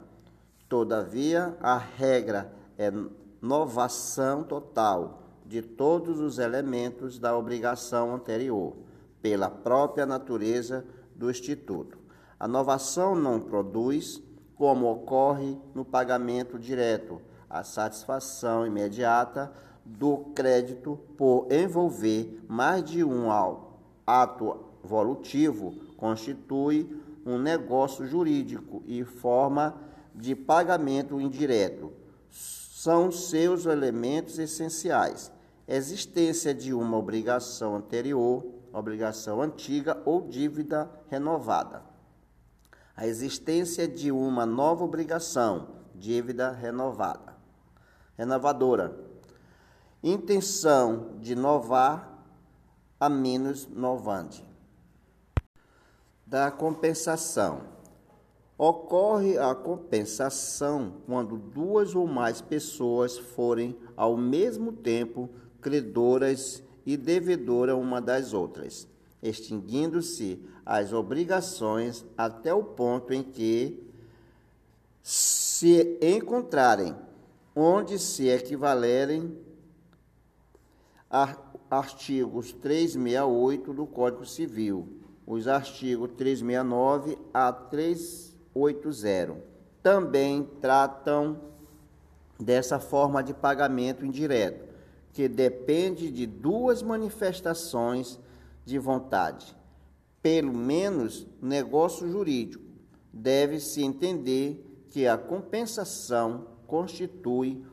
Todavia, 0.69 1.57
a 1.61 1.76
regra 1.76 2.52
é 2.78 2.92
novação 3.40 4.45
total 4.45 5.21
de 5.50 5.61
todos 5.61 6.21
os 6.21 6.38
elementos 6.38 7.19
da 7.19 7.37
obrigação 7.37 8.14
anterior, 8.14 8.76
pela 9.21 9.50
própria 9.50 10.07
natureza 10.07 10.87
do 11.12 11.28
Instituto. 11.28 11.99
A 12.38 12.47
novação 12.47 13.16
não 13.16 13.40
produz, 13.40 14.23
como 14.54 14.88
ocorre 14.88 15.59
no 15.75 15.85
pagamento 15.85 16.57
direto, 16.57 17.21
a 17.50 17.64
satisfação 17.64 18.64
imediata 18.64 19.52
do 19.85 20.19
crédito 20.37 20.97
por 21.19 21.49
envolver 21.50 22.40
mais 22.47 22.85
de 22.85 23.02
um 23.02 23.26
ato 24.07 24.57
volutivo 24.85 25.75
constitui 25.97 26.97
um 27.26 27.37
negócio 27.37 28.07
jurídico 28.07 28.85
e 28.87 29.02
forma 29.02 29.75
de 30.14 30.37
pagamento 30.37 31.21
indireto. 31.21 31.92
São 32.30 33.11
seus 33.11 33.66
elementos 33.66 34.38
essenciais. 34.38 35.33
Existência 35.73 36.53
de 36.53 36.75
uma 36.75 36.97
obrigação 36.97 37.77
anterior, 37.77 38.45
obrigação 38.73 39.41
antiga 39.41 40.03
ou 40.05 40.27
dívida 40.27 40.91
renovada. 41.09 41.85
A 42.97 43.07
existência 43.07 43.87
de 43.87 44.11
uma 44.11 44.45
nova 44.45 44.83
obrigação, 44.83 45.69
dívida 45.95 46.50
renovada. 46.50 47.37
Renovadora 48.19 49.09
intenção 50.03 51.19
de 51.21 51.37
novar 51.37 52.27
a 52.99 53.09
menos 53.09 53.69
novante. 53.69 54.45
Da 56.27 56.50
compensação. 56.50 57.79
Ocorre 58.59 59.39
a 59.39 59.55
compensação 59.55 60.97
quando 61.07 61.39
duas 61.39 61.95
ou 61.95 62.09
mais 62.09 62.41
pessoas 62.41 63.17
forem 63.17 63.79
ao 63.97 64.17
mesmo 64.17 64.73
tempo 64.73 65.31
credoras 65.61 66.62
e 66.85 66.97
devedoras 66.97 67.76
uma 67.76 68.00
das 68.00 68.33
outras, 68.33 68.88
extinguindo-se 69.23 70.43
as 70.64 70.93
obrigações 70.93 72.05
até 72.17 72.52
o 72.55 72.62
ponto 72.62 73.12
em 73.12 73.23
que 73.23 73.87
se 75.02 75.99
encontrarem, 76.00 76.95
onde 77.55 77.99
se 77.99 78.29
equivalerem 78.29 79.37
artigos 81.69 82.52
368 82.52 83.73
do 83.73 83.87
Código 83.87 84.25
Civil, 84.25 85.00
os 85.26 85.49
artigos 85.49 86.11
369 86.17 87.19
a 87.35 87.52
380. 87.52 89.37
Também 89.83 90.49
tratam 90.61 91.40
dessa 92.38 92.79
forma 92.79 93.23
de 93.23 93.35
pagamento 93.35 94.05
indireto, 94.05 94.70
que 95.12 95.29
depende 95.29 96.11
de 96.11 96.26
duas 96.26 96.83
manifestações 96.83 98.19
de 98.64 98.79
vontade. 98.79 99.57
Pelo 100.23 100.52
menos 100.52 101.26
negócio 101.40 102.09
jurídico, 102.09 102.64
deve-se 103.12 103.83
entender 103.83 104.87
que 104.90 105.07
a 105.07 105.17
compensação 105.17 106.47
constitui 106.67 107.64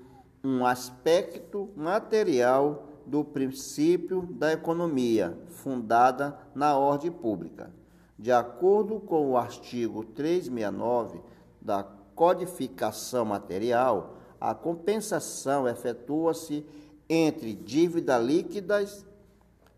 um 0.44 0.66
aspecto 0.66 1.70
material 1.76 2.88
do 3.06 3.24
princípio 3.24 4.28
da 4.32 4.52
economia, 4.52 5.38
fundada 5.48 6.38
na 6.54 6.78
ordem 6.78 7.12
pública. 7.12 7.72
De 8.18 8.32
acordo 8.32 9.00
com 9.00 9.32
o 9.32 9.38
artigo 9.38 10.04
369 10.04 11.22
da 11.62 11.84
Codificação 12.16 13.26
Material, 13.26 14.18
a 14.40 14.54
compensação 14.56 15.68
efetua-se 15.68 16.66
entre 17.10 17.54
dívidas 17.54 18.24
líquidas, 18.24 19.06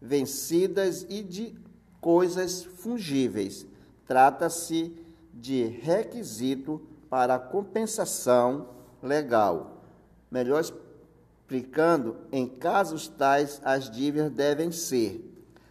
vencidas 0.02 1.06
e 1.10 1.22
de 1.22 1.56
coisas 2.02 2.64
fungíveis. 2.64 3.66
Trata-se 4.06 4.96
de 5.34 5.64
requisito 5.66 6.82
para 7.10 7.40
compensação 7.40 8.70
legal. 9.02 9.84
Melhor 10.32 10.62
explicando, 10.62 12.18
em 12.32 12.48
casos 12.48 13.08
tais, 13.08 13.62
as 13.64 13.90
dívidas 13.90 14.32
devem 14.32 14.72
ser 14.72 15.26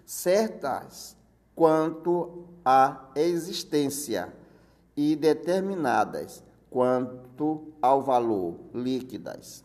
certas 0.04 1.16
quanto 1.54 2.46
à 2.64 3.10
existência 3.14 4.32
e 4.96 5.14
determinadas 5.14 6.42
quanto 6.70 7.72
ao 7.80 8.02
valor, 8.02 8.56
líquidas, 8.74 9.64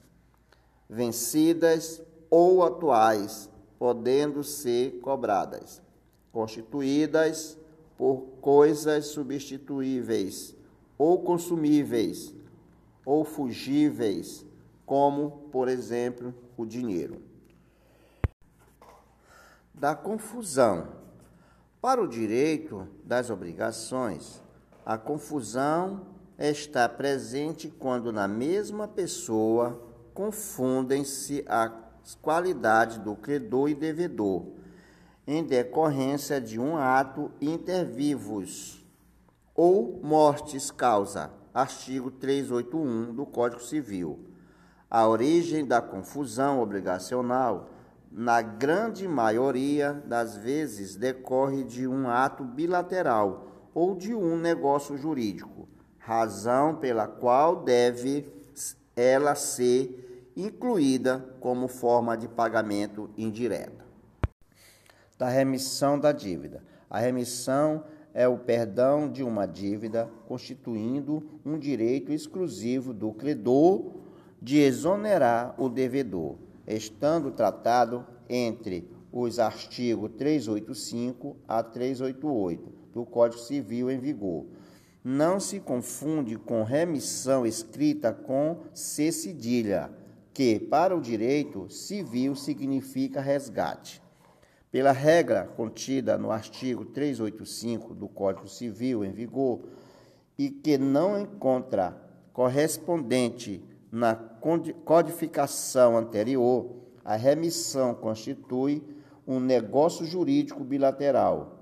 vencidas 0.89 2.01
ou 2.29 2.63
atuais, 2.63 3.49
podendo 3.77 4.43
ser 4.43 4.99
cobradas, 5.01 5.81
constituídas 6.31 7.57
por 7.97 8.21
coisas 8.41 9.07
substituíveis 9.07 10.55
ou 10.97 11.21
consumíveis 11.21 12.33
ou 13.05 13.23
fugíveis 13.23 14.45
como, 14.85 15.49
por 15.51 15.67
exemplo, 15.67 16.33
o 16.57 16.65
dinheiro. 16.65 17.21
Da 19.73 19.95
confusão. 19.95 20.87
Para 21.81 22.01
o 22.01 22.07
direito 22.07 22.87
das 23.03 23.29
obrigações, 23.29 24.41
a 24.85 24.97
confusão 24.97 26.07
está 26.37 26.87
presente 26.87 27.69
quando 27.69 28.11
na 28.11 28.27
mesma 28.27 28.87
pessoa 28.87 29.81
confundem-se 30.13 31.43
as 31.47 32.15
qualidades 32.21 32.97
do 32.97 33.15
credor 33.15 33.69
e 33.69 33.73
devedor, 33.73 34.45
em 35.25 35.43
decorrência 35.43 36.39
de 36.39 36.59
um 36.59 36.75
ato 36.77 37.31
intervivos 37.41 38.83
ou 39.55 39.99
mortes 40.03 40.71
causa, 40.71 41.31
artigo 41.53 42.11
381 42.11 43.13
do 43.13 43.25
Código 43.25 43.61
Civil. 43.61 44.19
A 44.89 45.07
origem 45.07 45.65
da 45.65 45.81
confusão 45.81 46.61
obrigacional, 46.61 47.69
na 48.11 48.41
grande 48.41 49.07
maioria 49.07 49.93
das 50.05 50.35
vezes, 50.37 50.95
decorre 50.95 51.63
de 51.63 51.87
um 51.87 52.09
ato 52.09 52.43
bilateral 52.43 53.69
ou 53.73 53.95
de 53.95 54.13
um 54.13 54.37
negócio 54.37 54.97
jurídico, 54.97 55.67
razão 55.97 56.75
pela 56.75 57.07
qual 57.07 57.63
deve 57.63 58.31
ela 58.95 59.33
ser 59.35 60.02
incluída 60.35 61.35
como 61.39 61.67
forma 61.67 62.15
de 62.17 62.27
pagamento 62.27 63.09
indireta. 63.17 63.85
Da 65.17 65.29
remissão 65.29 65.99
da 65.99 66.11
dívida. 66.11 66.63
A 66.89 66.99
remissão 66.99 67.83
é 68.13 68.27
o 68.27 68.37
perdão 68.37 69.09
de 69.09 69.23
uma 69.23 69.45
dívida, 69.45 70.09
constituindo 70.27 71.23
um 71.45 71.57
direito 71.57 72.11
exclusivo 72.11 72.93
do 72.93 73.11
credor 73.11 73.93
de 74.41 74.59
exonerar 74.59 75.55
o 75.57 75.69
devedor, 75.69 76.35
estando 76.67 77.31
tratado 77.31 78.05
entre 78.29 78.87
os 79.11 79.39
artigos 79.39 80.11
385 80.17 81.37
a 81.47 81.63
388 81.63 82.71
do 82.93 83.05
Código 83.05 83.41
Civil 83.41 83.89
em 83.89 83.99
vigor. 83.99 84.45
Não 85.03 85.39
se 85.39 85.59
confunde 85.59 86.37
com 86.37 86.63
remissão 86.63 87.45
escrita 87.45 88.13
com 88.13 88.59
C 88.73 89.11
cedilha, 89.11 89.91
que 90.33 90.59
para 90.59 90.95
o 90.95 91.01
direito 91.01 91.69
civil 91.69 92.35
significa 92.35 93.21
resgate. 93.21 94.01
Pela 94.71 94.91
regra 94.91 95.45
contida 95.55 96.17
no 96.17 96.31
artigo 96.31 96.83
385 96.85 97.93
do 97.93 98.07
Código 98.07 98.47
Civil 98.47 99.05
em 99.05 99.11
vigor 99.11 99.61
e 100.37 100.49
que 100.49 100.77
não 100.77 101.19
encontra 101.19 101.95
correspondente 102.33 103.63
na 103.91 104.15
codificação 104.15 105.95
anterior, 105.95 106.75
a 107.05 107.15
remissão 107.15 107.93
constitui 107.93 108.81
um 109.27 109.39
negócio 109.39 110.05
jurídico 110.05 110.63
bilateral, 110.63 111.59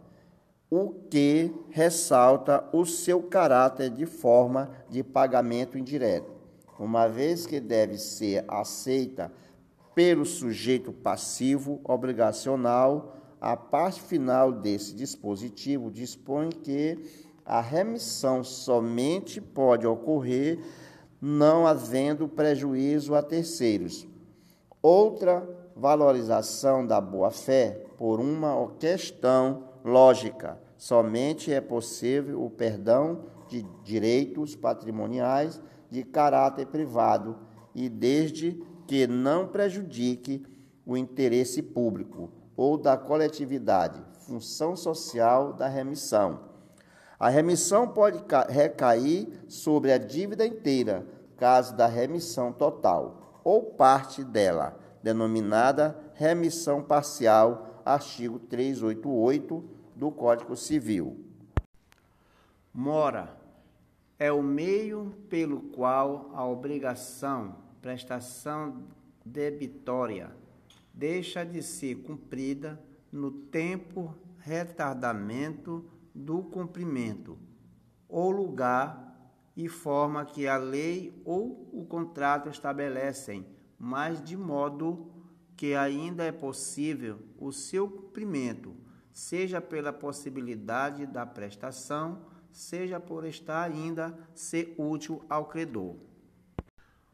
o 0.69 0.91
que 1.09 1.53
ressalta 1.69 2.63
o 2.71 2.85
seu 2.85 3.21
caráter 3.21 3.89
de 3.89 4.05
forma 4.05 4.71
de 4.89 5.03
pagamento 5.03 5.77
indireto, 5.77 6.31
uma 6.83 7.07
vez 7.07 7.45
que 7.45 7.59
deve 7.59 7.97
ser 7.97 8.43
aceita 8.47 9.31
pelo 9.93 10.25
sujeito 10.25 10.91
passivo 10.91 11.79
obrigacional. 11.83 13.17
A 13.39 13.55
parte 13.55 14.01
final 14.01 14.51
desse 14.51 14.93
dispositivo 14.93 15.91
dispõe 15.91 16.49
que 16.49 16.97
A 17.43 17.59
remissão 17.59 18.43
somente 18.43 19.41
pode 19.41 19.85
ocorrer 19.85 20.59
não 21.19 21.65
havendo 21.65 22.27
prejuízo 22.27 23.15
a 23.15 23.21
terceiros. 23.21 24.07
Outra 24.81 25.47
valorização 25.75 26.85
da 26.85 27.01
boa-fé 27.01 27.83
por 27.97 28.19
uma 28.19 28.71
questão 28.79 29.63
lógica. 29.83 30.59
Somente 30.77 31.51
é 31.51 31.59
possível 31.59 32.43
o 32.43 32.49
perdão 32.49 33.25
de 33.47 33.63
direitos 33.83 34.55
patrimoniais 34.55 35.59
de 35.91 36.03
caráter 36.03 36.65
privado 36.67 37.37
e 37.75 37.89
desde 37.89 38.53
que 38.87 39.05
não 39.05 39.47
prejudique 39.47 40.43
o 40.85 40.95
interesse 40.95 41.61
público 41.61 42.31
ou 42.55 42.77
da 42.77 42.97
coletividade, 42.97 44.01
função 44.25 44.75
social 44.75 45.53
da 45.53 45.67
remissão. 45.67 46.39
A 47.19 47.29
remissão 47.29 47.87
pode 47.87 48.23
recair 48.49 49.27
sobre 49.47 49.91
a 49.91 49.97
dívida 49.97 50.45
inteira, 50.45 51.05
caso 51.37 51.75
da 51.75 51.85
remissão 51.85 52.51
total, 52.51 53.41
ou 53.43 53.63
parte 53.63 54.23
dela, 54.23 54.77
denominada 55.03 55.97
remissão 56.13 56.81
parcial, 56.81 57.81
artigo 57.85 58.39
388 58.39 59.63
do 59.95 60.11
Código 60.11 60.55
Civil. 60.55 61.25
Mora 62.73 63.40
é 64.21 64.31
o 64.31 64.43
meio 64.43 65.15
pelo 65.31 65.59
qual 65.59 66.29
a 66.35 66.45
obrigação, 66.45 67.55
prestação 67.81 68.83
debitória, 69.25 70.29
deixa 70.93 71.43
de 71.43 71.63
ser 71.63 72.03
cumprida 72.03 72.79
no 73.11 73.31
tempo 73.31 74.15
retardamento 74.37 75.83
do 76.13 76.43
cumprimento, 76.43 77.35
ou 78.07 78.29
lugar 78.29 79.33
e 79.57 79.67
forma 79.67 80.23
que 80.23 80.45
a 80.47 80.55
lei 80.55 81.19
ou 81.25 81.67
o 81.73 81.83
contrato 81.83 82.47
estabelecem, 82.47 83.43
mas 83.79 84.23
de 84.23 84.37
modo 84.37 85.11
que 85.57 85.73
ainda 85.73 86.23
é 86.23 86.31
possível 86.31 87.17
o 87.39 87.51
seu 87.51 87.89
cumprimento, 87.89 88.75
seja 89.11 89.59
pela 89.59 89.91
possibilidade 89.91 91.07
da 91.07 91.25
prestação, 91.25 92.29
seja 92.51 92.99
por 92.99 93.25
estar 93.25 93.63
ainda 93.63 94.17
ser 94.33 94.73
útil 94.77 95.23
ao 95.29 95.45
credor. 95.45 95.95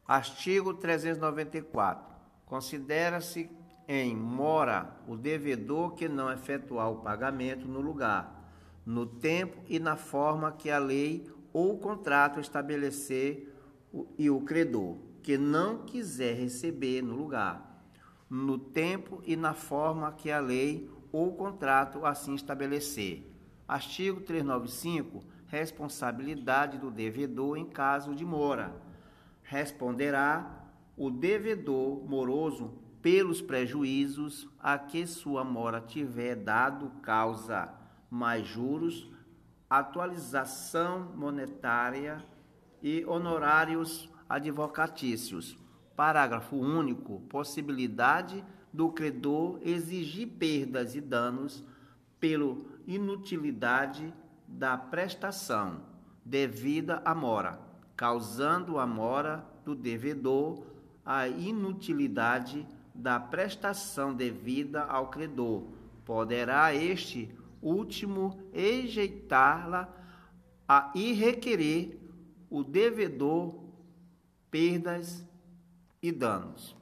Artigo 0.08 0.74
394. 0.74 2.16
Considera-se 2.46 3.50
em 3.88 4.16
mora 4.16 4.98
o 5.08 5.16
devedor 5.16 5.96
que 5.96 6.08
não 6.08 6.32
efetuar 6.32 6.90
o 6.92 7.02
pagamento 7.02 7.68
no 7.68 7.82
lugar, 7.82 8.52
no 8.86 9.06
tempo 9.06 9.62
e 9.68 9.80
na 9.80 9.96
forma 9.96 10.52
que 10.52 10.70
a 10.70 10.80
lei 10.80 11.30
ou 11.52 11.76
o 11.76 11.78
contrato 11.78 12.40
estabelecer 12.40 13.54
e 14.18 14.30
o 14.30 14.42
credor 14.42 14.98
que 15.24 15.38
não 15.38 15.80
quiser 15.80 16.36
receber 16.36 17.02
no 17.02 17.14
lugar, 17.14 17.84
no 18.30 18.58
tempo 18.58 19.22
e 19.26 19.36
na 19.36 19.54
forma 19.54 20.12
que 20.14 20.32
a 20.32 20.40
lei 20.40 20.90
ou 21.12 21.30
o 21.30 21.36
contrato 21.36 22.06
assim 22.06 22.34
estabelecer. 22.34 23.37
Artigo 23.68 24.22
395. 24.22 25.24
Responsabilidade 25.48 26.78
do 26.78 26.90
devedor 26.90 27.58
em 27.58 27.66
caso 27.66 28.16
de 28.16 28.24
mora. 28.24 28.74
Responderá 29.44 30.66
o 30.96 31.10
devedor 31.10 32.04
moroso 32.08 32.74
pelos 33.02 33.42
prejuízos 33.42 34.48
a 34.60 34.78
que 34.78 35.06
sua 35.06 35.44
mora 35.44 35.82
tiver 35.82 36.36
dado 36.36 36.90
causa, 37.02 37.74
mais 38.10 38.48
juros, 38.48 39.10
atualização 39.70 41.12
monetária 41.16 42.24
e 42.82 43.06
honorários 43.06 44.10
advocatícios. 44.30 45.58
Parágrafo 45.96 46.56
único. 46.56 47.22
Possibilidade 47.30 48.44
do 48.72 48.90
credor 48.90 49.60
exigir 49.62 50.28
perdas 50.28 50.96
e 50.96 51.02
danos 51.02 51.64
pela 52.20 52.56
inutilidade 52.88 54.14
da 54.48 54.78
prestação 54.78 55.82
devida 56.26 57.02
à 57.06 57.14
mora, 57.14 57.60
causando 57.96 58.80
a 58.80 58.88
mora 58.88 59.46
do 59.64 59.76
devedor 59.76 60.66
a 61.08 61.26
inutilidade 61.26 62.68
da 62.94 63.18
prestação 63.18 64.14
devida 64.14 64.84
ao 64.84 65.08
credor. 65.08 65.64
Poderá 66.04 66.76
este 66.76 67.34
último 67.62 68.38
ejeitá-la 68.52 69.88
a 70.68 70.92
e 70.94 71.14
requerer 71.14 71.98
o 72.50 72.62
devedor 72.62 73.64
perdas 74.52 75.26
e 76.02 76.12
danos. 76.12 76.76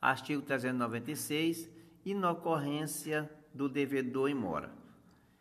Artigo 0.00 0.42
396. 0.42 1.70
Inocorrência 2.04 3.30
do 3.54 3.68
devedor 3.68 4.28
em 4.28 4.34
mora. 4.34 4.70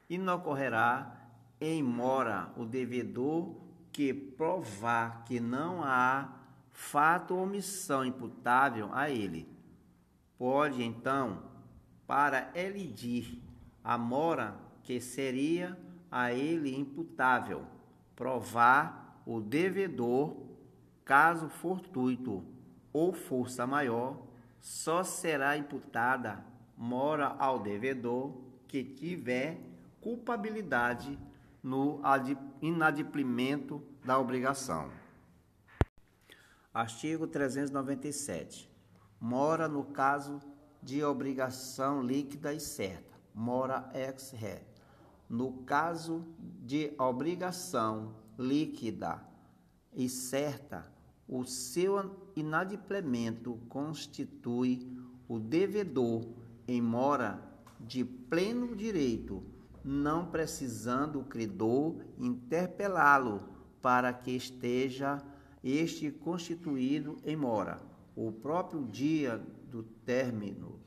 Inocorrerá 0.10 1.18
em 1.60 1.82
mora 1.82 2.52
o 2.58 2.66
devedor 2.66 3.56
que 3.92 4.14
provar 4.14 5.24
que 5.26 5.40
não 5.40 5.84
há 5.84 6.30
fato 6.72 7.36
ou 7.36 7.44
omissão 7.44 8.04
imputável 8.06 8.90
a 8.92 9.10
ele. 9.10 9.48
Pode, 10.38 10.84
então, 10.84 11.44
para 12.08 12.50
elidir 12.56 13.40
a 13.84 13.98
mora 13.98 14.56
que 14.84 15.00
seria 15.00 15.78
a 16.10 16.34
ele 16.34 16.76
imputável, 16.76 17.66
provar 18.16 19.22
o 19.26 19.40
devedor, 19.40 20.36
caso 21.06 21.48
fortuito 21.48 22.44
ou 22.92 23.14
força 23.14 23.68
maior, 23.68 24.18
só 24.60 25.04
será 25.04 25.58
imputada 25.58 26.44
mora 26.82 27.36
ao 27.38 27.60
devedor 27.60 28.34
que 28.68 28.84
tiver 28.84 29.62
culpabilidade 30.02 31.16
no 31.62 32.02
inadimplimento 32.60 33.84
da 34.04 34.18
obrigação. 34.18 34.90
Artigo 36.74 37.28
397. 37.28 38.68
Mora 39.20 39.68
no 39.68 39.84
caso 39.84 40.42
de 40.82 41.04
obrigação 41.04 42.02
líquida 42.02 42.52
e 42.52 42.60
certa, 42.60 43.16
mora 43.32 43.88
ex 43.94 44.32
re. 44.32 44.64
No 45.30 45.62
caso 45.62 46.26
de 46.40 46.96
obrigação 46.98 48.16
líquida 48.40 49.24
e 49.94 50.10
certa, 50.10 50.92
o 51.28 51.46
seu 51.46 52.32
inadimplemento 52.36 53.60
constitui 53.70 55.00
o 55.28 55.38
devedor 55.38 56.41
em 56.68 56.82
mora 56.82 57.42
de 57.80 58.04
pleno 58.04 58.76
direito, 58.76 59.44
não 59.84 60.28
precisando 60.28 61.20
o 61.20 61.24
credor 61.24 61.96
interpelá-lo 62.18 63.44
para 63.82 64.14
que 64.14 64.32
esteja 64.32 65.22
este 65.64 66.12
constituído 66.12 67.18
em 67.24 67.36
mora. 67.36 67.82
O 68.16 68.32
próprio 68.32 68.84
dia 68.86 69.42
do 69.70 69.84
término 69.84 70.80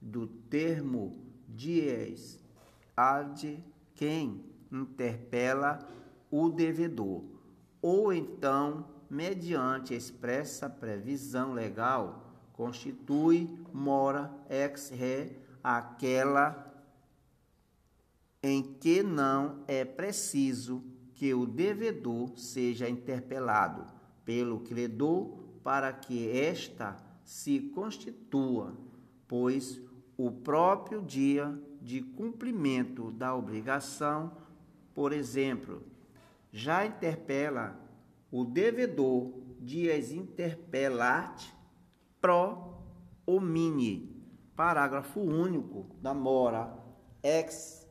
do 0.00 0.26
termo 0.26 1.16
dies 1.46 2.40
ad 2.96 3.62
quem 3.94 4.44
interpela 4.72 5.78
o 6.30 6.48
devedor, 6.48 7.24
ou 7.82 8.12
então, 8.12 8.86
mediante 9.10 9.94
expressa 9.94 10.70
previsão 10.70 11.52
legal, 11.52 12.32
constitui 12.52 13.58
mora 13.72 14.30
ex 14.48 14.90
re 14.90 15.36
aquela 15.62 16.66
em 18.42 18.62
que 18.62 19.02
não 19.02 19.62
é 19.68 19.84
preciso 19.84 20.82
que 21.14 21.34
o 21.34 21.46
devedor 21.46 22.38
seja 22.38 22.88
interpelado 22.88 23.84
pelo 24.24 24.60
credor 24.60 25.38
para 25.62 25.92
que 25.92 26.30
esta 26.30 26.96
se 27.22 27.60
constitua, 27.60 28.74
pois 29.28 29.80
o 30.16 30.30
próprio 30.30 31.02
dia 31.02 31.58
de 31.80 32.00
cumprimento 32.00 33.10
da 33.10 33.34
obrigação, 33.34 34.32
por 34.94 35.12
exemplo, 35.12 35.82
já 36.52 36.84
interpela 36.84 37.78
o 38.30 38.44
devedor 38.44 39.32
dias 39.60 40.10
interpelat 40.10 41.52
pro 42.20 42.79
homini, 43.34 44.24
parágrafo 44.56 45.20
único 45.20 45.86
da 46.00 46.14
mora 46.14 46.76
ex 47.22 47.86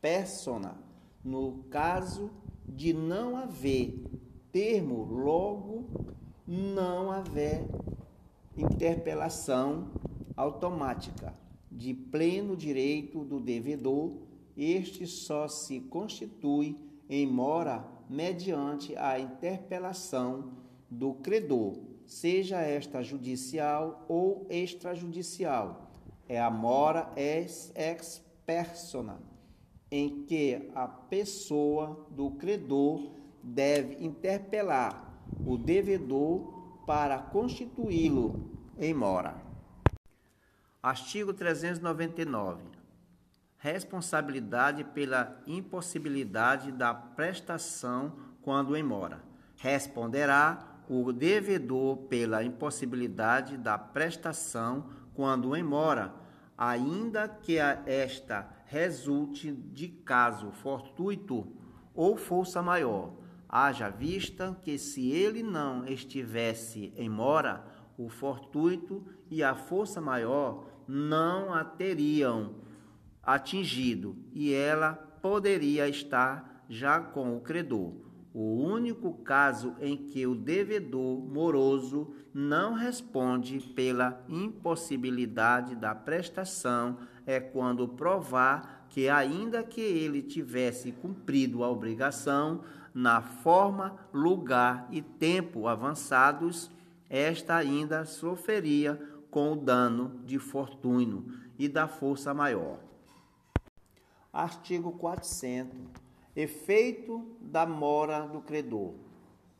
persona, 0.00 0.76
no 1.24 1.64
caso 1.70 2.30
de 2.66 2.92
não 2.92 3.36
haver 3.36 4.04
termo 4.52 5.04
logo 5.04 5.86
não 6.46 7.10
haver 7.10 7.66
interpelação 8.56 9.90
automática 10.34 11.34
de 11.70 11.92
pleno 11.92 12.56
direito 12.56 13.22
do 13.22 13.38
devedor 13.38 14.28
este 14.58 15.06
só 15.06 15.46
se 15.46 15.78
constitui 15.82 16.76
em 17.08 17.26
mora 17.26 17.86
mediante 18.10 18.96
a 18.96 19.20
interpelação 19.20 20.50
do 20.90 21.14
credor, 21.14 21.76
seja 22.08 22.62
esta 22.62 23.02
judicial 23.02 24.04
ou 24.08 24.46
extrajudicial. 24.48 25.92
É 26.26 26.40
a 26.40 26.50
mora 26.50 27.12
ex, 27.14 27.70
ex 27.76 28.24
persona, 28.46 29.20
em 29.90 30.24
que 30.24 30.70
a 30.74 30.88
pessoa 30.88 32.06
do 32.10 32.30
credor 32.32 33.12
deve 33.42 34.02
interpelar 34.04 35.22
o 35.46 35.58
devedor 35.58 36.82
para 36.86 37.18
constituí-lo 37.18 38.58
em 38.78 38.94
mora. 38.94 39.36
Artigo 40.82 41.34
399. 41.34 42.62
Responsabilidade 43.58 44.82
pela 44.82 45.42
impossibilidade 45.46 46.72
da 46.72 46.94
prestação 46.94 48.12
quando 48.40 48.74
em 48.74 48.82
mora. 48.82 49.22
Responderá 49.56 50.77
o 50.88 51.12
devedor 51.12 51.96
pela 52.08 52.42
impossibilidade 52.42 53.56
da 53.56 53.76
prestação 53.76 54.86
quando 55.14 55.54
em 55.54 55.62
mora, 55.62 56.14
ainda 56.56 57.28
que 57.28 57.58
esta 57.58 58.48
resulte 58.66 59.52
de 59.52 59.88
caso 59.88 60.50
fortuito 60.50 61.46
ou 61.94 62.16
força 62.16 62.62
maior, 62.62 63.12
haja 63.48 63.88
vista 63.88 64.56
que 64.62 64.78
se 64.78 65.10
ele 65.10 65.42
não 65.42 65.86
estivesse 65.86 66.92
em 66.96 67.08
mora, 67.08 67.64
o 67.96 68.08
fortuito 68.08 69.04
e 69.30 69.42
a 69.42 69.54
força 69.54 70.00
maior 70.00 70.66
não 70.86 71.52
a 71.52 71.64
teriam 71.64 72.54
atingido 73.22 74.16
e 74.32 74.54
ela 74.54 74.94
poderia 75.20 75.88
estar 75.88 76.64
já 76.68 77.00
com 77.00 77.36
o 77.36 77.40
credor. 77.40 78.07
O 78.34 78.62
único 78.62 79.14
caso 79.24 79.74
em 79.80 79.96
que 79.96 80.26
o 80.26 80.34
devedor 80.34 81.18
moroso 81.18 82.14
não 82.32 82.74
responde 82.74 83.58
pela 83.58 84.22
impossibilidade 84.28 85.74
da 85.74 85.94
prestação 85.94 86.98
é 87.26 87.40
quando 87.40 87.88
provar 87.88 88.86
que, 88.88 89.08
ainda 89.08 89.62
que 89.62 89.80
ele 89.80 90.22
tivesse 90.22 90.92
cumprido 90.92 91.64
a 91.64 91.70
obrigação, 91.70 92.62
na 92.94 93.22
forma, 93.22 93.96
lugar 94.12 94.88
e 94.90 95.02
tempo 95.02 95.66
avançados, 95.66 96.70
esta 97.08 97.56
ainda 97.56 98.04
sofreria 98.04 99.00
com 99.30 99.52
o 99.52 99.56
dano 99.56 100.20
de 100.24 100.38
fortuna 100.38 101.22
e 101.58 101.68
da 101.68 101.86
força 101.86 102.32
maior. 102.34 102.78
Artigo 104.32 104.92
400. 104.92 106.07
Efeito 106.40 107.26
da 107.40 107.66
mora 107.66 108.20
do 108.20 108.40
credor. 108.40 108.94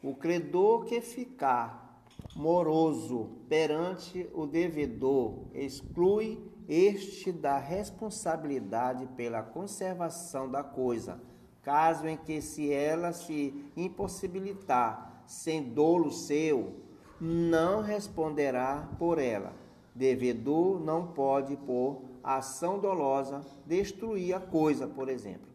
O 0.01 0.15
credor 0.15 0.85
que 0.85 1.01
ficar 1.01 2.05
moroso 2.37 3.31
perante 3.49 4.31
o 4.33 4.47
devedor 4.47 5.41
exclui 5.53 6.41
este 6.69 7.33
da 7.33 7.59
responsabilidade 7.59 9.09
pela 9.17 9.43
conservação 9.43 10.49
da 10.49 10.63
coisa, 10.63 11.21
caso 11.65 12.07
em 12.07 12.17
que 12.17 12.41
se 12.41 12.73
ela 12.73 13.13
se 13.13 13.53
impossibilitar 13.77 15.25
sem 15.27 15.61
dolo 15.61 16.13
seu, 16.13 16.77
não 17.21 17.83
responderá 17.83 18.89
por 19.01 19.19
ela. 19.19 19.53
Devedor 19.97 20.79
não 20.79 21.09
pode, 21.09 21.57
por 21.57 22.03
ação 22.23 22.79
dolosa, 22.79 23.45
destruir 23.67 24.33
a 24.33 24.39
coisa, 24.39 24.87
por 24.87 25.09
exemplo. 25.09 25.48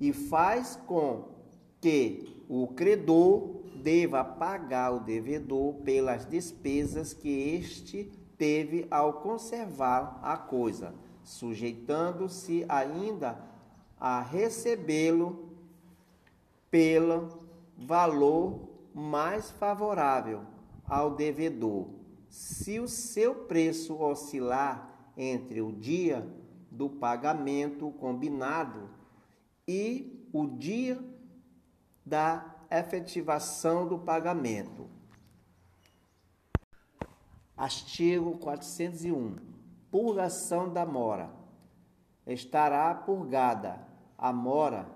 E 0.00 0.12
faz 0.12 0.76
com 0.86 1.28
que 1.80 2.44
o 2.48 2.68
credor 2.68 3.58
deva 3.82 4.24
pagar 4.24 4.92
o 4.92 5.00
devedor 5.00 5.74
pelas 5.76 6.24
despesas 6.24 7.12
que 7.12 7.28
este 7.28 8.10
teve 8.36 8.86
ao 8.90 9.14
conservar 9.14 10.20
a 10.22 10.36
coisa, 10.36 10.94
sujeitando-se 11.22 12.64
ainda 12.68 13.38
a 13.98 14.20
recebê-lo 14.20 15.50
pelo 16.70 17.28
valor 17.76 18.68
mais 18.94 19.50
favorável 19.50 20.42
ao 20.86 21.14
devedor, 21.14 21.88
se 22.28 22.78
o 22.78 22.88
seu 22.88 23.34
preço 23.34 24.00
oscilar 24.00 24.88
entre 25.16 25.60
o 25.60 25.72
dia 25.72 26.26
do 26.70 26.88
pagamento 26.88 27.90
combinado 27.92 28.97
e 29.68 30.26
o 30.32 30.46
dia 30.46 30.98
da 32.04 32.56
efetivação 32.70 33.86
do 33.86 33.98
pagamento. 33.98 34.88
Artigo 37.54 38.38
401. 38.38 39.36
Purgação 39.90 40.72
da 40.72 40.86
mora. 40.86 41.30
Estará 42.26 42.94
purgada 42.94 43.86
a 44.16 44.32
mora 44.32 44.88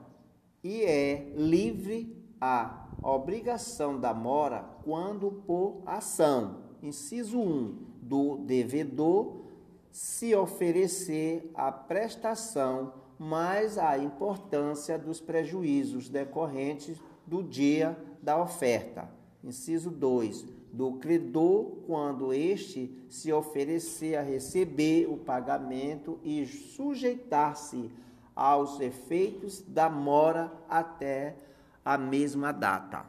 e 0.64 0.82
é 0.82 1.32
livre 1.36 2.16
a 2.40 2.88
obrigação 3.02 4.00
da 4.00 4.14
mora 4.14 4.62
quando 4.84 5.32
por 5.46 5.82
ação, 5.84 6.62
inciso 6.82 7.38
1, 7.38 7.92
do 8.02 8.38
devedor 8.38 9.42
se 9.90 10.34
oferecer 10.34 11.50
a 11.54 11.70
prestação 11.72 13.01
mais 13.22 13.78
a 13.78 13.96
importância 13.96 14.98
dos 14.98 15.20
prejuízos 15.20 16.08
decorrentes 16.08 17.00
do 17.24 17.40
dia 17.40 17.96
da 18.20 18.36
oferta. 18.36 19.08
Inciso 19.44 19.90
2, 19.90 20.44
do 20.72 20.94
credor 20.94 21.66
quando 21.86 22.34
este 22.34 22.92
se 23.08 23.32
oferecer 23.32 24.16
a 24.16 24.22
receber 24.22 25.06
o 25.08 25.16
pagamento 25.16 26.18
e 26.24 26.44
sujeitar-se 26.46 27.92
aos 28.34 28.80
efeitos 28.80 29.62
da 29.68 29.88
mora 29.88 30.52
até 30.68 31.36
a 31.84 31.96
mesma 31.96 32.50
data. 32.50 33.06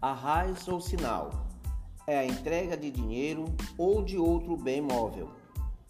Arraiz 0.00 0.68
ou 0.68 0.80
sinal 0.80 1.51
é 2.06 2.18
a 2.18 2.24
entrega 2.24 2.76
de 2.76 2.90
dinheiro 2.90 3.44
ou 3.78 4.02
de 4.02 4.18
outro 4.18 4.56
bem 4.56 4.80
móvel, 4.80 5.30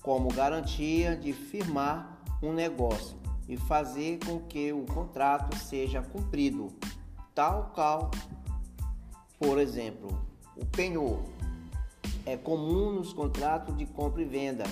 como 0.02 0.32
garantia 0.32 1.16
de 1.16 1.32
firmar 1.32 2.22
um 2.42 2.52
negócio 2.52 3.16
e 3.48 3.56
fazer 3.56 4.18
com 4.24 4.40
que 4.40 4.72
o 4.72 4.84
contrato 4.84 5.56
seja 5.56 6.02
cumprido, 6.02 6.68
tal 7.34 7.70
qual, 7.74 8.10
por 9.38 9.58
exemplo, 9.58 10.20
o 10.56 10.64
penhor. 10.66 11.22
É 12.24 12.36
comum 12.36 12.92
nos 12.92 13.12
contratos 13.12 13.76
de 13.76 13.86
compra 13.86 14.22
e 14.22 14.24
venda 14.24 14.64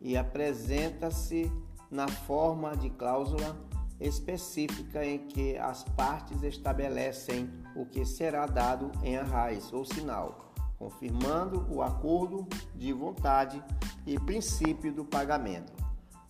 e 0.00 0.16
apresenta-se 0.16 1.50
na 1.90 2.08
forma 2.08 2.76
de 2.76 2.90
cláusula 2.90 3.56
específica 4.00 5.04
em 5.04 5.18
que 5.18 5.56
as 5.56 5.84
partes 5.84 6.42
estabelecem 6.42 7.48
o 7.76 7.86
que 7.86 8.04
será 8.04 8.46
dado 8.46 8.90
em 9.02 9.16
arraiz 9.16 9.72
ou 9.72 9.84
sinal, 9.84 10.53
confirmando 10.78 11.66
o 11.70 11.82
acordo 11.82 12.46
de 12.74 12.92
vontade 12.92 13.62
e 14.06 14.18
princípio 14.18 14.92
do 14.92 15.04
pagamento. 15.04 15.72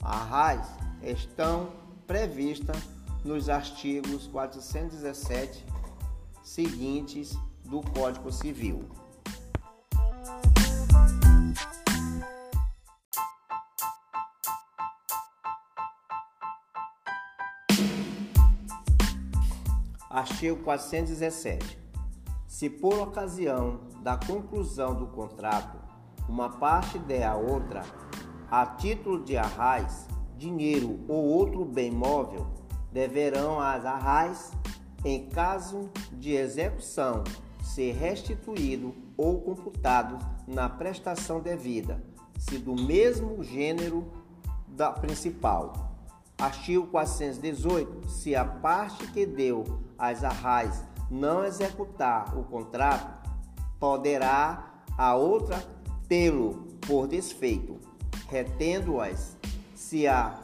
Arraiz 0.02 0.66
estão 1.02 1.72
previstas 2.06 2.76
nos 3.24 3.48
artigos 3.48 4.26
417 4.26 5.64
seguintes 6.42 7.36
do 7.64 7.80
Código 7.80 8.30
Civil. 8.30 8.84
Artigo 20.10 20.62
417. 20.62 21.83
Se 22.54 22.70
por 22.70 23.00
ocasião 23.00 23.80
da 24.00 24.16
conclusão 24.16 24.94
do 24.94 25.08
contrato 25.08 25.76
uma 26.28 26.48
parte 26.50 27.00
der 27.00 27.26
à 27.26 27.34
outra, 27.34 27.82
a 28.48 28.64
título 28.64 29.24
de 29.24 29.36
arrais, 29.36 30.06
dinheiro 30.38 31.00
ou 31.08 31.16
outro 31.16 31.64
bem 31.64 31.90
móvel, 31.90 32.46
deverão 32.92 33.58
as 33.58 33.84
arrais, 33.84 34.52
em 35.04 35.28
caso 35.28 35.90
de 36.12 36.34
execução, 36.34 37.24
ser 37.60 37.90
restituído 37.90 38.94
ou 39.16 39.40
computado 39.40 40.16
na 40.46 40.68
prestação 40.68 41.40
devida, 41.40 42.04
se 42.38 42.56
do 42.56 42.76
mesmo 42.76 43.42
gênero 43.42 44.12
da 44.68 44.92
principal 44.92 45.92
Artigo 46.38 46.86
418. 46.88 48.08
Se 48.08 48.34
a 48.34 48.44
parte 48.44 49.06
que 49.08 49.24
deu 49.24 49.64
as 49.98 50.22
arrais 50.22 50.84
não 51.10 51.44
executar 51.44 52.36
o 52.38 52.44
contrato, 52.44 53.28
poderá 53.78 54.72
a 54.96 55.14
outra 55.14 55.62
tê-lo 56.08 56.66
por 56.86 57.06
desfeito, 57.06 57.78
retendo-as 58.28 59.36
se 59.74 60.06
a 60.06 60.38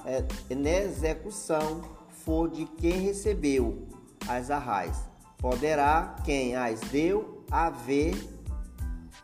execução 0.49 1.83
for 2.09 2.49
de 2.49 2.67
quem 2.67 3.01
recebeu 3.01 3.87
as 4.29 4.51
arrais. 4.51 5.09
Poderá 5.39 6.17
quem 6.25 6.55
as 6.55 6.81
deu 6.81 7.45
haver 7.51 8.15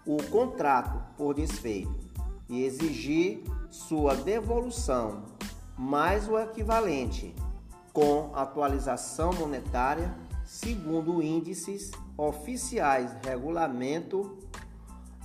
o 0.07 0.16
contrato 0.31 0.99
por 1.16 1.35
desfeito 1.35 1.94
e 2.49 2.64
exigir 2.64 3.42
sua 3.70 4.14
devolução, 4.14 5.25
mais 5.77 6.29
o 6.29 6.38
equivalente, 6.38 7.35
com 7.92 8.31
atualização 8.35 9.33
monetária, 9.33 10.14
segundo 10.47 11.23
índices 11.23 11.91
oficiais, 12.17 13.11
regulamento 13.25 14.39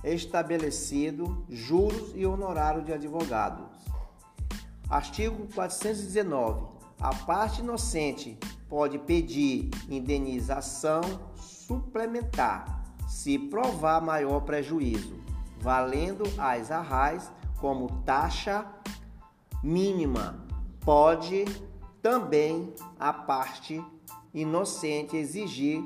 estabelecido, 0.04 1.46
juros 1.48 2.12
e 2.16 2.26
honorário 2.26 2.84
de 2.84 2.92
advogados. 2.92 3.68
Artigo 4.90 5.48
419. 5.54 6.66
A 7.00 7.14
parte 7.14 7.62
inocente 7.62 8.38
pode 8.68 8.98
pedir 9.00 9.70
indenização 9.90 11.02
suplementar 11.36 12.82
se 13.08 13.38
provar 13.38 14.02
maior 14.02 14.42
prejuízo, 14.42 15.16
valendo 15.60 16.24
as 16.38 16.72
arrais 16.72 17.32
como 17.60 18.02
taxa 18.04 18.66
mínima. 19.64 20.46
Pode 20.80 21.46
também 22.02 22.74
a 23.00 23.14
parte 23.14 23.84
inocente 24.34 25.17
exigir 25.17 25.84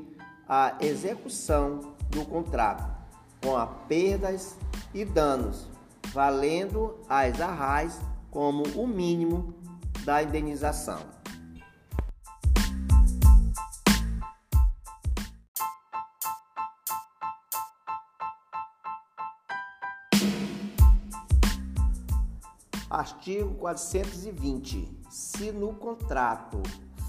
a 0.47 0.75
execução 0.79 1.95
do 2.09 2.25
contrato 2.25 2.93
com 3.41 3.55
a 3.57 3.65
perdas 3.65 4.55
e 4.93 5.03
danos, 5.03 5.67
valendo 6.13 6.95
as 7.09 7.41
arrais 7.41 7.99
como 8.29 8.63
o 8.75 8.87
mínimo 8.87 9.53
da 10.03 10.21
indenização. 10.21 10.99
Artigo 22.89 23.55
420. 23.55 24.87
Se 25.09 25.51
no 25.51 25.73
contrato 25.73 26.61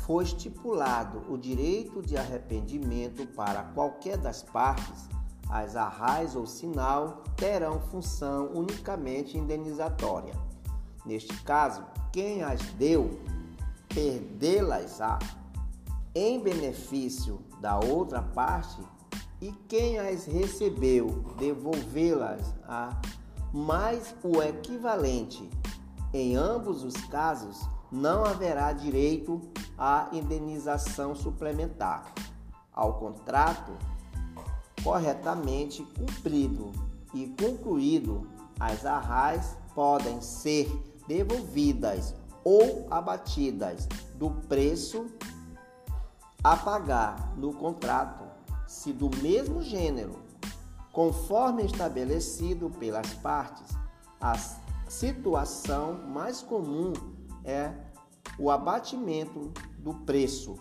for 0.07 0.23
estipulado 0.23 1.25
o 1.29 1.37
direito 1.37 2.01
de 2.01 2.17
arrependimento 2.17 3.27
para 3.35 3.65
qualquer 3.75 4.17
das 4.17 4.41
partes, 4.41 5.09
as 5.51 5.75
arrais 5.75 6.37
ou 6.37 6.47
sinal 6.47 7.25
terão 7.37 7.81
função 7.81 8.53
unicamente 8.55 9.37
indenizatória. 9.37 10.33
Neste 11.05 11.37
caso, 11.43 11.85
quem 12.13 12.45
as 12.45 12.61
deu, 12.75 13.19
perdê-las-á 13.89 15.19
em 16.15 16.39
benefício 16.39 17.41
da 17.61 17.77
outra 17.77 18.23
parte 18.23 18.81
e 19.41 19.51
quem 19.69 19.99
as 19.99 20.25
recebeu, 20.25 21.25
devolvê-las-á 21.37 23.01
mais 23.53 24.15
o 24.23 24.41
equivalente. 24.41 25.51
Em 26.13 26.37
ambos 26.37 26.85
os 26.85 26.95
casos, 27.07 27.69
não 27.91 28.25
haverá 28.25 28.73
direito 28.73 29.41
à 29.79 30.09
indenização 30.13 31.15
suplementar. 31.15 32.13
Ao 32.73 32.95
contrato, 32.95 33.73
corretamente 34.83 35.83
cumprido 35.99 36.73
e 37.15 37.29
concluído, 37.41 38.29
as 38.59 38.85
arrais 38.85 39.57
podem 39.75 40.21
ser 40.21 40.71
devolvidas 41.07 42.15
ou 42.45 42.87
abatidas 42.91 43.89
do 44.15 44.31
preço 44.31 45.07
a 46.43 46.57
pagar 46.57 47.35
no 47.37 47.53
contrato, 47.53 48.25
se 48.67 48.93
do 48.93 49.11
mesmo 49.21 49.63
gênero, 49.63 50.17
conforme 50.93 51.65
estabelecido 51.65 52.71
pelas 52.71 53.13
partes. 53.15 53.77
A 54.21 54.35
situação 54.89 55.95
mais 56.09 56.41
comum 56.41 56.93
é 57.47 57.73
o 58.39 58.51
abatimento 58.51 59.53
do 59.79 59.95
preço, 59.95 60.57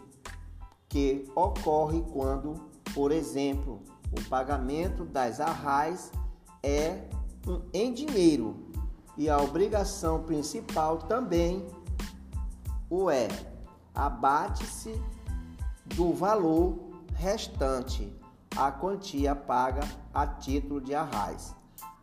que 0.88 1.30
ocorre 1.36 2.02
quando, 2.14 2.70
por 2.94 3.12
exemplo, 3.12 3.82
o 4.12 4.30
pagamento 4.30 5.04
das 5.04 5.42
arrais 5.42 6.12
é 6.64 7.10
em 7.74 7.92
dinheiro 7.92 8.72
e 9.18 9.30
a 9.30 9.38
obrigação 9.38 10.24
principal 10.24 11.00
também 11.00 11.66
o 12.90 13.10
é. 13.10 13.28
Abate-se 13.94 15.02
do 15.96 16.14
valor 16.14 16.78
restante 17.14 18.14
a 18.56 18.72
quantia 18.72 19.36
paga 19.36 19.82
a 20.14 20.28
título 20.28 20.82
de 20.82 20.94
arrais. 20.94 21.56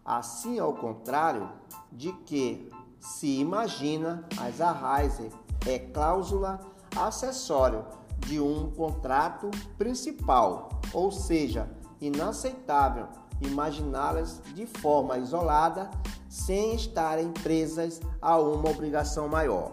Assim, 0.04 0.58
ao 0.58 0.74
contrário 0.74 1.50
de 1.90 2.12
que 2.12 2.68
se 3.02 3.40
imagina, 3.40 4.24
as 4.40 4.60
arrais 4.60 5.20
é 5.66 5.78
cláusula 5.78 6.60
acessória 6.96 7.84
de 8.20 8.40
um 8.40 8.70
contrato 8.70 9.50
principal, 9.76 10.68
ou 10.92 11.10
seja, 11.10 11.68
inaceitável 12.00 13.08
imaginá-las 13.40 14.40
de 14.54 14.66
forma 14.66 15.18
isolada 15.18 15.90
sem 16.28 16.76
estarem 16.76 17.32
presas 17.32 18.00
a 18.20 18.38
uma 18.38 18.70
obrigação 18.70 19.28
maior. 19.28 19.72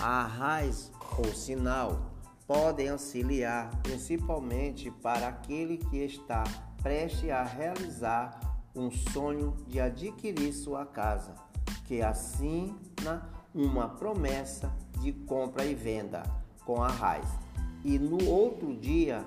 A 0.00 0.22
raiz 0.22 0.90
ou 1.18 1.26
sinal 1.34 2.10
podem 2.46 2.88
auxiliar 2.88 3.70
principalmente 3.82 4.90
para 4.90 5.28
aquele 5.28 5.78
que 5.78 5.98
está 5.98 6.42
prestes 6.82 7.30
a 7.30 7.44
realizar 7.44 8.40
um 8.74 8.90
sonho 8.90 9.56
de 9.66 9.80
adquirir 9.80 10.52
sua 10.52 10.86
casa, 10.86 11.34
que 11.86 12.02
assina 12.02 13.30
uma 13.54 13.88
promessa 13.88 14.72
de 15.00 15.12
compra 15.12 15.64
e 15.64 15.74
venda 15.74 16.22
com 16.64 16.82
a 16.82 16.88
raiz. 16.88 17.28
E 17.84 17.98
no 17.98 18.28
outro 18.28 18.74
dia 18.74 19.24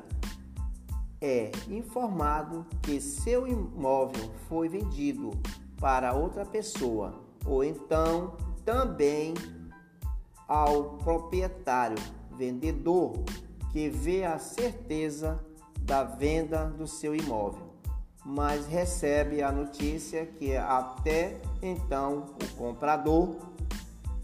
é 1.21 1.51
informado 1.69 2.65
que 2.81 2.99
seu 2.99 3.47
imóvel 3.47 4.31
foi 4.47 4.67
vendido 4.67 5.31
para 5.79 6.13
outra 6.13 6.45
pessoa, 6.45 7.21
ou 7.45 7.63
então 7.63 8.35
também 8.63 9.33
ao 10.53 10.97
proprietário 10.99 11.97
vendedor 12.37 13.13
que 13.71 13.89
vê 13.89 14.23
a 14.23 14.37
certeza 14.37 15.39
da 15.79 16.03
venda 16.03 16.65
do 16.65 16.87
seu 16.87 17.15
imóvel 17.15 17.73
mas 18.25 18.65
recebe 18.67 19.41
a 19.41 19.51
notícia 19.51 20.25
que 20.25 20.55
até 20.55 21.41
então 21.61 22.25
o 22.41 22.55
comprador 22.55 23.35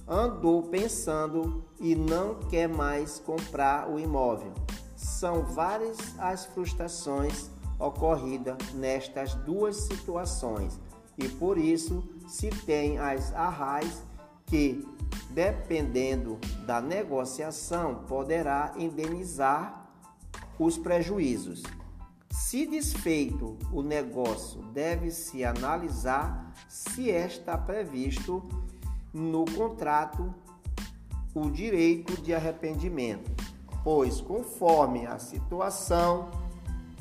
andou 0.07 0.63
pensando 0.63 1.63
e 1.79 1.95
não 1.95 2.35
quer 2.35 2.67
mais 2.67 3.19
comprar 3.19 3.89
o 3.89 3.99
imóvel. 3.99 4.53
São 4.95 5.43
várias 5.43 5.97
as 6.17 6.45
frustrações 6.45 7.49
ocorridas 7.77 8.57
nestas 8.73 9.35
duas 9.35 9.75
situações 9.75 10.79
e 11.17 11.27
por 11.27 11.57
isso 11.57 12.03
se 12.27 12.49
tem 12.49 12.97
as 12.97 13.33
arrais 13.33 14.03
que, 14.49 14.85
dependendo 15.29 16.39
da 16.65 16.81
negociação, 16.81 18.03
poderá 18.07 18.73
indenizar 18.75 19.87
os 20.57 20.77
prejuízos. 20.77 21.63
Se 22.31 22.65
desfeito 22.65 23.57
o 23.71 23.81
negócio, 23.81 24.61
deve-se 24.73 25.45
analisar 25.45 26.51
se 26.67 27.09
está 27.09 27.57
previsto 27.57 28.43
no 29.13 29.45
contrato 29.45 30.33
o 31.33 31.49
direito 31.49 32.19
de 32.21 32.33
arrependimento, 32.33 33.31
pois, 33.83 34.19
conforme 34.19 35.05
a 35.05 35.19
situação, 35.19 36.29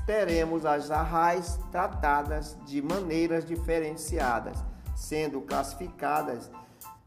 teremos 0.06 0.64
as 0.64 0.90
arrais 0.90 1.58
tratadas 1.70 2.56
de 2.66 2.80
maneiras 2.80 3.46
diferenciadas, 3.46 4.62
sendo 4.94 5.40
classificadas 5.40 6.50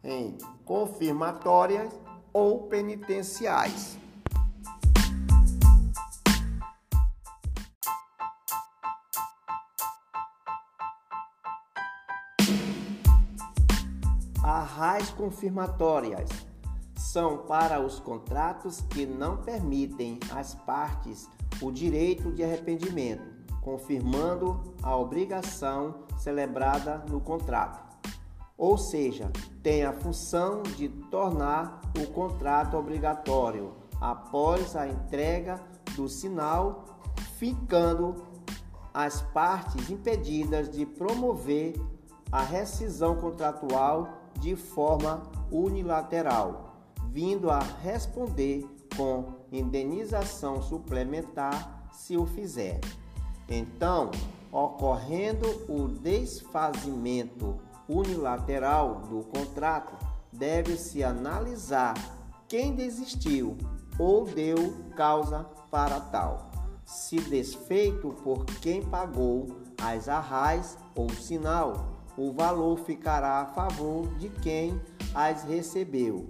em 0.04 0.38
confirmatórias 0.66 1.92
ou 2.34 2.68
penitenciais. 2.68 3.98
Arrais 14.44 15.10
confirmatórias 15.12 16.30
são 16.96 17.40
para 17.40 17.80
os 17.80 18.00
contratos 18.00 18.82
que 18.82 19.06
não 19.06 19.38
permitem 19.38 20.20
às 20.32 20.56
partes 20.56 21.30
o 21.62 21.72
direito 21.72 22.32
de 22.32 22.44
arrependimento, 22.44 23.24
confirmando 23.62 24.74
a 24.82 24.96
obrigação 24.96 26.06
celebrada 26.18 27.04
no 27.10 27.20
contrato. 27.20 27.91
Ou 28.62 28.78
seja, 28.78 29.32
tem 29.64 29.84
a 29.84 29.92
função 29.92 30.62
de 30.62 30.88
tornar 30.88 31.82
o 32.00 32.06
contrato 32.12 32.78
obrigatório 32.78 33.74
após 34.00 34.76
a 34.76 34.88
entrega 34.88 35.60
do 35.96 36.08
sinal, 36.08 36.86
ficando 37.40 38.24
as 38.94 39.20
partes 39.20 39.90
impedidas 39.90 40.70
de 40.70 40.86
promover 40.86 41.74
a 42.32 42.44
rescisão 42.44 43.16
contratual 43.16 44.08
de 44.40 44.56
forma 44.56 45.24
unilateral, 45.52 46.76
vindo 47.10 47.50
a 47.50 47.62
responder 47.82 48.64
com 48.96 49.38
indenização 49.52 50.62
suplementar 50.62 51.90
se 51.92 52.16
o 52.16 52.28
fizer. 52.28 52.80
Então, 53.50 54.12
ocorrendo 54.52 55.48
o 55.68 55.88
desfazimento 55.88 57.60
unilateral 57.92 59.02
do 59.10 59.24
contrato, 59.24 59.94
deve-se 60.32 61.04
analisar 61.04 61.94
quem 62.48 62.74
desistiu 62.74 63.58
ou 64.00 64.26
deu 64.26 64.74
causa 64.96 65.46
para 65.70 66.00
tal. 66.00 66.52
Se 66.86 67.20
desfeito 67.20 68.10
por 68.24 68.46
quem 68.46 68.82
pagou 68.82 69.48
as 69.82 70.10
arrais 70.10 70.78
ou 70.96 71.10
sinal, 71.10 71.92
o 72.18 72.32
valor 72.32 72.80
ficará 72.80 73.42
a 73.42 73.46
favor 73.46 74.08
de 74.16 74.30
quem 74.30 74.82
as 75.14 75.44
recebeu. 75.44 76.28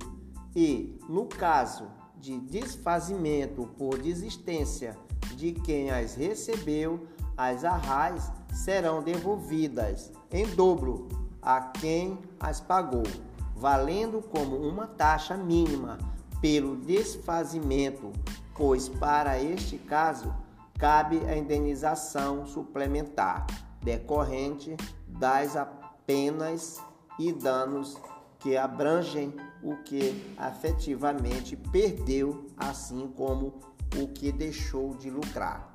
E, 0.55 0.99
no 1.07 1.25
caso 1.25 1.85
de 2.17 2.39
desfazimento 2.39 3.67
por 3.77 3.97
desistência 3.97 4.97
de 5.35 5.53
quem 5.53 5.89
as 5.89 6.13
recebeu, 6.15 7.07
as 7.35 7.63
arrais 7.63 8.31
serão 8.53 9.01
devolvidas 9.01 10.11
em 10.31 10.45
dobro 10.55 11.20
a 11.41 11.61
quem 11.61 12.19
as 12.39 12.59
pagou, 12.59 13.03
valendo 13.55 14.21
como 14.21 14.55
uma 14.55 14.87
taxa 14.87 15.35
mínima 15.35 15.97
pelo 16.41 16.75
desfazimento, 16.75 18.11
pois 18.55 18.89
para 18.89 19.41
este 19.41 19.77
caso 19.77 20.33
cabe 20.77 21.19
a 21.27 21.37
indenização 21.37 22.45
suplementar 22.45 23.45
decorrente 23.83 24.75
das 25.07 25.55
apenas 25.55 26.79
e 27.19 27.31
danos 27.31 27.97
que 28.39 28.57
abrangem 28.57 29.35
o 29.61 29.75
que 29.77 30.35
afetivamente 30.37 31.55
perdeu, 31.55 32.47
assim 32.57 33.07
como 33.15 33.53
o 33.95 34.07
que 34.07 34.31
deixou 34.31 34.95
de 34.95 35.09
lucrar. 35.09 35.70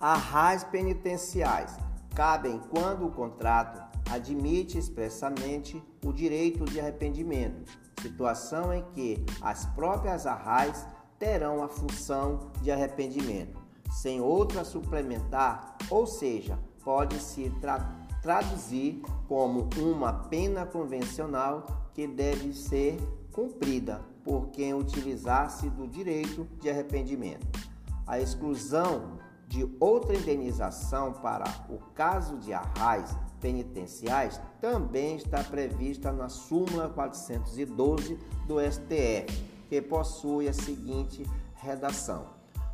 Arrais 0.00 0.64
penitenciais 0.64 1.76
cabem 2.14 2.58
quando 2.70 3.06
o 3.06 3.10
contrato 3.10 3.82
admite 4.10 4.78
expressamente 4.78 5.82
o 6.02 6.10
direito 6.10 6.64
de 6.64 6.80
arrependimento, 6.80 7.70
situação 8.00 8.72
em 8.72 8.82
que 8.94 9.22
as 9.42 9.66
próprias 9.66 10.26
arrais 10.26 10.86
terão 11.18 11.62
a 11.62 11.68
função 11.68 12.50
de 12.62 12.70
arrependimento, 12.70 13.60
sem 13.90 14.22
outra 14.22 14.64
suplementar, 14.64 15.76
ou 15.90 16.06
seja, 16.06 16.58
pode-se 16.82 17.50
tra 17.60 17.94
traduzir 18.22 19.02
como 19.28 19.68
uma 19.76 20.14
pena 20.14 20.64
convencional 20.64 21.90
que 21.92 22.06
deve 22.06 22.54
ser 22.54 22.98
cumprida 23.32 24.00
por 24.24 24.48
quem 24.48 24.72
utilizasse 24.72 25.68
do 25.68 25.86
direito 25.86 26.48
de 26.58 26.70
arrependimento. 26.70 27.46
A 28.06 28.18
exclusão 28.18 29.19
de 29.50 29.68
outra 29.80 30.14
indenização 30.14 31.12
para 31.12 31.44
o 31.68 31.78
caso 31.92 32.38
de 32.38 32.52
arrais 32.52 33.16
penitenciais 33.40 34.40
também 34.60 35.16
está 35.16 35.42
prevista 35.42 36.12
na 36.12 36.28
súmula 36.28 36.88
412 36.88 38.16
do 38.46 38.60
STF, 38.60 39.44
que 39.68 39.82
possui 39.82 40.46
a 40.48 40.52
seguinte 40.52 41.28
redação: 41.56 42.26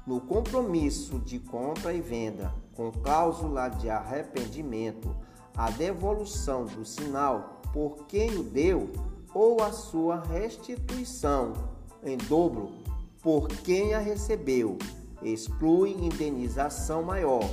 No 0.06 0.20
compromisso 0.20 1.18
de 1.18 1.38
compra 1.38 1.94
e 1.94 2.02
venda 2.02 2.52
com 2.74 2.92
cláusula 2.92 3.70
de 3.70 3.88
arrependimento, 3.88 5.16
a 5.56 5.70
devolução 5.70 6.66
do 6.66 6.84
sinal 6.84 7.62
por 7.72 8.04
quem 8.06 8.36
o 8.36 8.42
deu 8.42 8.92
ou 9.32 9.62
a 9.62 9.72
sua 9.72 10.20
restituição 10.20 11.54
em 12.04 12.18
dobro 12.18 12.70
por 13.22 13.48
quem 13.48 13.94
a 13.94 13.98
recebeu 13.98 14.76
exclui 15.26 15.90
indenização 15.90 17.02
maior, 17.02 17.44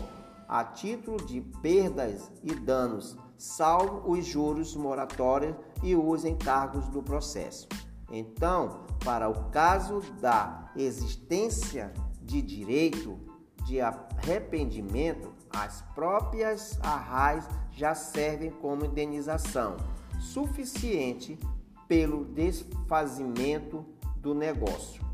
a 0.48 0.64
título 0.64 1.18
de 1.18 1.42
perdas 1.42 2.32
e 2.44 2.54
danos, 2.54 3.18
salvo 3.38 4.12
os 4.12 4.26
juros 4.26 4.76
moratórios 4.76 5.56
e 5.82 5.96
os 5.96 6.24
encargos 6.24 6.88
do 6.90 7.02
processo. 7.02 7.68
Então, 8.12 8.82
para 9.04 9.28
o 9.28 9.50
caso 9.50 10.02
da 10.22 10.72
existência 10.76 11.92
de 12.22 12.42
direito 12.42 13.18
de 13.66 13.82
arrependimento, 13.82 15.34
as 15.50 15.82
próprias 15.96 16.78
arrais 16.84 17.48
já 17.72 17.96
servem 17.96 18.52
como 18.52 18.86
indenização 18.86 19.78
suficiente 20.20 21.40
pelo 21.88 22.24
desfazimento 22.26 23.84
do 24.18 24.34
negócio 24.34 25.13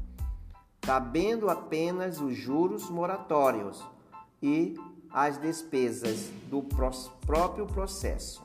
cabendo 0.81 1.49
apenas 1.49 2.19
os 2.19 2.35
juros 2.35 2.89
moratórios 2.89 3.85
e 4.41 4.75
as 5.11 5.37
despesas 5.37 6.29
do 6.49 6.63
próprio 7.25 7.65
processo. 7.65 8.43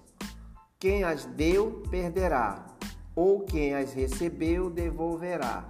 Quem 0.78 1.04
as 1.04 1.24
deu 1.24 1.82
perderá, 1.90 2.66
ou 3.14 3.40
quem 3.40 3.74
as 3.74 3.92
recebeu 3.92 4.68
devolverá. 4.68 5.64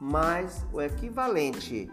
Mas 0.00 0.64
o 0.72 0.80
equivalente, 0.80 1.90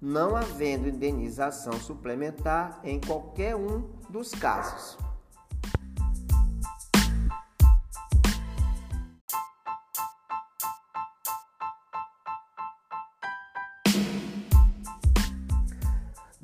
não 0.00 0.34
havendo 0.34 0.88
indenização 0.88 1.74
suplementar 1.74 2.80
em 2.82 3.00
qualquer 3.00 3.54
um 3.56 3.90
dos 4.08 4.30
casos. 4.30 4.96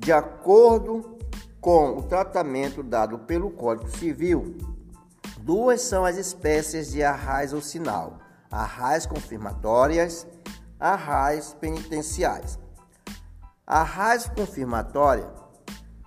De 0.09 0.12
acordo 0.14 1.18
com 1.61 1.98
o 1.98 2.02
tratamento 2.02 2.82
dado 2.82 3.18
pelo 3.18 3.50
Código 3.50 3.90
Civil, 3.90 4.56
duas 5.38 5.82
são 5.82 6.02
as 6.02 6.16
espécies 6.16 6.92
de 6.92 7.02
arrais 7.02 7.52
ou 7.52 7.61
sinal: 7.61 8.18
arrais 8.50 9.04
confirmatórias, 9.04 10.26
arrais 10.80 11.54
penitenciais. 11.61 12.59
Arrais 13.66 14.26
confirmatória 14.34 15.28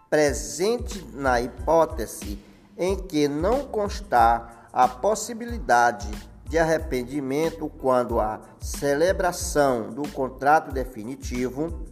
presente 0.10 1.06
na 1.14 1.39
hipótese 1.39 2.43
em 2.76 2.97
que 2.97 3.28
não 3.28 3.68
constar 3.68 4.68
a 4.74 4.88
possibilidade 4.88 6.10
de 6.45 6.58
arrependimento 6.58 7.70
quando 7.70 8.20
a 8.20 8.41
celebração 8.60 9.91
do 9.91 10.10
contrato 10.10 10.72
definitivo 10.72 11.86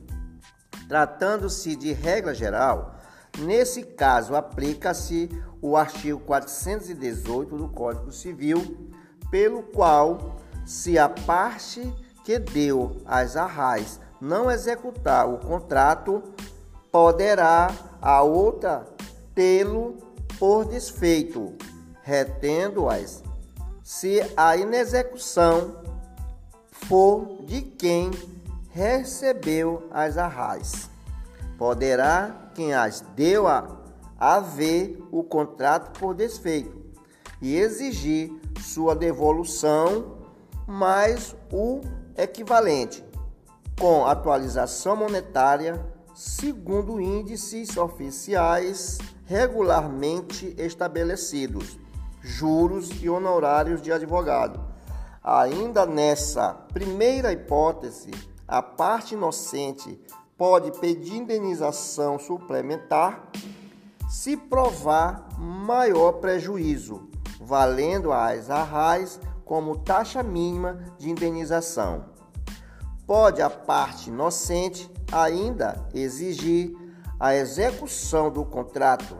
Tratando-se 0.90 1.76
de 1.76 1.94
regra 1.94 2.34
geral, 2.34 2.96
nesse 3.38 3.84
caso 3.84 4.36
aplica-se 4.36 5.30
o 5.62 5.78
artigo 5.78 6.20
418 6.22 7.56
do 7.56 7.68
Código 7.70 8.12
Civil, 8.12 8.90
pelo 9.30 9.62
qual, 9.62 10.38
se 10.66 10.98
a 10.98 11.08
parte 11.08 11.94
que 12.26 12.40
deu 12.40 12.98
as 13.06 13.38
arrais 13.38 14.00
não 14.20 14.50
executar 14.50 15.30
o 15.30 15.38
contrato, 15.38 16.24
poderá 16.92 17.70
a 18.02 18.24
outra 18.24 18.84
tê-lo 19.36 19.96
por 20.40 20.66
desfeito, 20.66 21.54
retendo-as, 22.02 23.24
se 23.84 24.22
a 24.36 24.58
inexecução 24.58 25.84
for 26.72 27.44
de 27.46 27.62
quem 27.62 28.10
recebeu 28.70 29.88
as 29.92 30.18
arrais. 30.18 30.90
Poderá 31.58 32.52
quem 32.56 32.74
as 32.74 33.02
deu 33.16 33.48
a 33.48 33.78
haver 34.18 35.02
o 35.12 35.24
contrato 35.24 35.98
por 36.00 36.14
desfeito 36.14 36.78
e 37.42 37.56
exigir 37.58 38.32
sua 38.62 38.96
devolução 38.96 40.18
mais 40.68 41.36
o 41.52 41.82
equivalente. 42.18 43.04
com 43.80 44.06
atualização 44.06 44.98
monetária 44.98 45.80
segundo 46.14 47.00
índices 47.00 47.78
oficiais 47.78 48.98
regularmente 49.26 50.54
estabelecidos, 50.58 51.80
juros 52.22 52.90
e 53.02 53.10
honorários 53.10 53.82
de 53.82 53.90
advogado. 53.90 54.60
Ainda 55.24 55.86
nessa 55.86 56.54
primeira 56.74 57.32
hipótese, 57.32 58.12
a 58.50 58.64
parte 58.64 59.14
inocente 59.14 60.00
pode 60.36 60.72
pedir 60.80 61.18
indenização 61.18 62.18
suplementar 62.18 63.30
se 64.10 64.36
provar 64.36 65.30
maior 65.38 66.14
prejuízo, 66.14 67.08
valendo 67.40 68.12
as 68.12 68.50
arrais 68.50 69.20
como 69.46 69.78
taxa 69.78 70.24
mínima 70.24 70.84
de 70.98 71.12
indenização. 71.12 72.06
Pode 73.06 73.40
a 73.40 73.52
parte 73.52 74.10
inocente 74.10 74.92
ainda 75.12 75.88
exigir 75.94 76.76
a 77.20 77.36
execução 77.36 78.32
do 78.32 78.44
contrato 78.44 79.16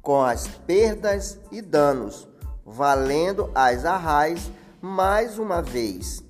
com 0.00 0.22
as 0.22 0.46
perdas 0.46 1.38
e 1.52 1.60
danos, 1.60 2.26
valendo 2.64 3.50
as 3.54 3.84
arrais 3.84 4.50
mais 4.80 5.38
uma 5.38 5.60
vez 5.60 6.24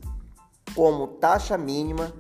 como 0.74 1.07
taxa 1.07 1.57
mínima 1.57 2.12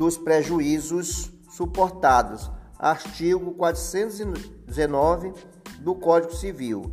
dos 0.00 0.16
prejuízos 0.16 1.30
suportados. 1.50 2.50
Artigo 2.78 3.52
419 3.52 5.34
do 5.80 5.94
Código 5.94 6.34
Civil. 6.34 6.90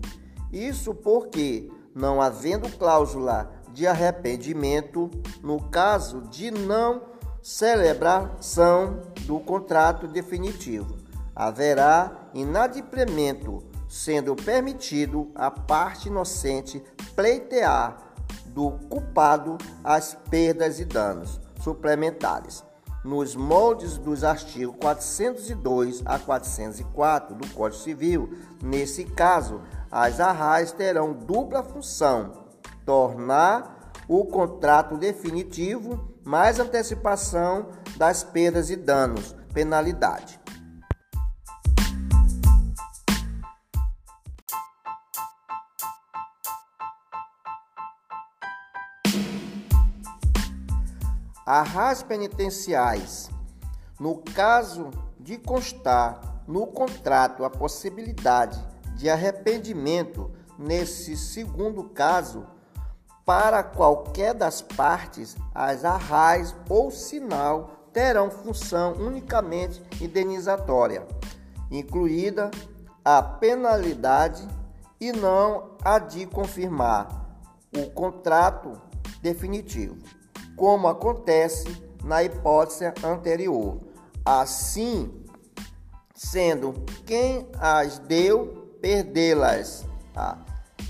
Isso 0.51 0.93
porque, 0.93 1.71
não 1.95 2.21
havendo 2.21 2.69
cláusula 2.77 3.49
de 3.71 3.87
arrependimento 3.87 5.09
no 5.41 5.69
caso 5.69 6.23
de 6.23 6.51
não 6.51 7.01
celebração 7.41 8.99
do 9.21 9.39
contrato 9.39 10.05
definitivo. 10.05 10.97
Haverá 11.33 12.29
inadimplemento, 12.33 13.63
sendo 13.87 14.35
permitido 14.35 15.31
a 15.33 15.49
parte 15.49 16.09
inocente 16.09 16.83
pleitear 17.15 17.99
do 18.47 18.71
culpado 18.89 19.57
as 19.81 20.13
perdas 20.29 20.77
e 20.81 20.83
danos 20.83 21.39
suplementares. 21.63 22.66
Nos 23.03 23.35
moldes 23.35 23.97
dos 23.97 24.23
artigos 24.23 24.75
402 24.79 26.01
a 26.05 26.19
404 26.19 27.35
do 27.35 27.47
Código 27.53 27.81
Civil, 27.81 28.29
nesse 28.61 29.05
caso, 29.05 29.61
as 29.91 30.19
arrais 30.19 30.71
terão 30.71 31.13
dupla 31.13 31.63
função: 31.63 32.33
tornar 32.85 33.91
o 34.07 34.25
contrato 34.25 34.97
definitivo 34.97 36.17
mais 36.23 36.59
antecipação 36.59 37.67
das 37.95 38.23
perdas 38.23 38.69
e 38.69 38.75
danos, 38.75 39.35
penalidade. 39.53 40.36
Arras 51.47 52.03
penitenciais. 52.03 53.29
No 53.97 54.17
caso 54.17 54.91
de 55.17 55.37
constar 55.37 56.43
no 56.45 56.67
contrato 56.67 57.45
a 57.45 57.49
possibilidade 57.49 58.61
de 58.97 59.09
arrependimento, 59.09 60.29
nesse 60.59 61.15
segundo 61.15 61.85
caso, 61.85 62.45
para 63.25 63.63
qualquer 63.63 64.33
das 64.33 64.61
partes, 64.61 65.37
as 65.55 65.85
arrais 65.85 66.53
ou 66.67 66.91
sinal 66.91 67.71
terão 67.93 68.29
função 68.29 68.95
unicamente 68.95 69.81
indenizatória, 70.01 71.07
incluída 71.71 72.51
a 73.05 73.23
penalidade 73.23 74.45
e 74.99 75.13
não 75.13 75.77
a 75.81 75.97
de 75.97 76.25
confirmar 76.25 77.25
o 77.73 77.89
contrato 77.91 78.73
definitivo, 79.21 79.95
como 80.57 80.89
acontece 80.89 81.65
na 82.03 82.21
hipótese 82.21 82.91
anterior. 83.01 83.79
Assim, 84.25 85.23
sendo 86.13 86.73
quem 87.05 87.47
as 87.57 87.99
deu, 87.99 88.75
perdê-las. 88.81 89.85
Tá? 90.13 90.43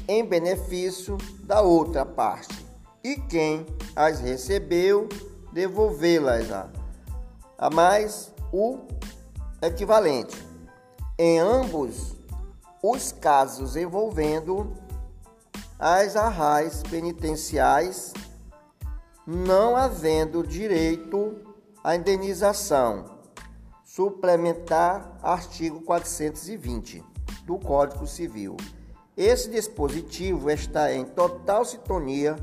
em 0.07 0.23
benefício 0.23 1.17
da 1.43 1.61
outra 1.61 2.05
parte, 2.05 2.65
e 3.03 3.15
quem 3.15 3.65
as 3.95 4.19
recebeu 4.19 5.09
devolvê-las 5.51 6.51
a, 6.51 6.69
a 7.57 7.69
mais 7.69 8.31
o 8.51 8.79
equivalente. 9.61 10.45
Em 11.17 11.39
ambos 11.39 12.15
os 12.81 13.11
casos 13.11 13.75
envolvendo 13.75 14.73
as 15.77 16.15
arrais 16.15 16.83
penitenciais, 16.89 18.13
não 19.27 19.75
havendo 19.75 20.41
direito 20.41 21.35
à 21.83 21.97
indenização. 21.97 23.17
Suplementar 23.83 25.19
artigo 25.21 25.81
420 25.81 27.03
do 27.45 27.57
Código 27.57 28.07
Civil. 28.07 28.55
Esse 29.17 29.49
dispositivo 29.49 30.49
está 30.49 30.93
em 30.93 31.03
total 31.03 31.65
sintonia 31.65 32.37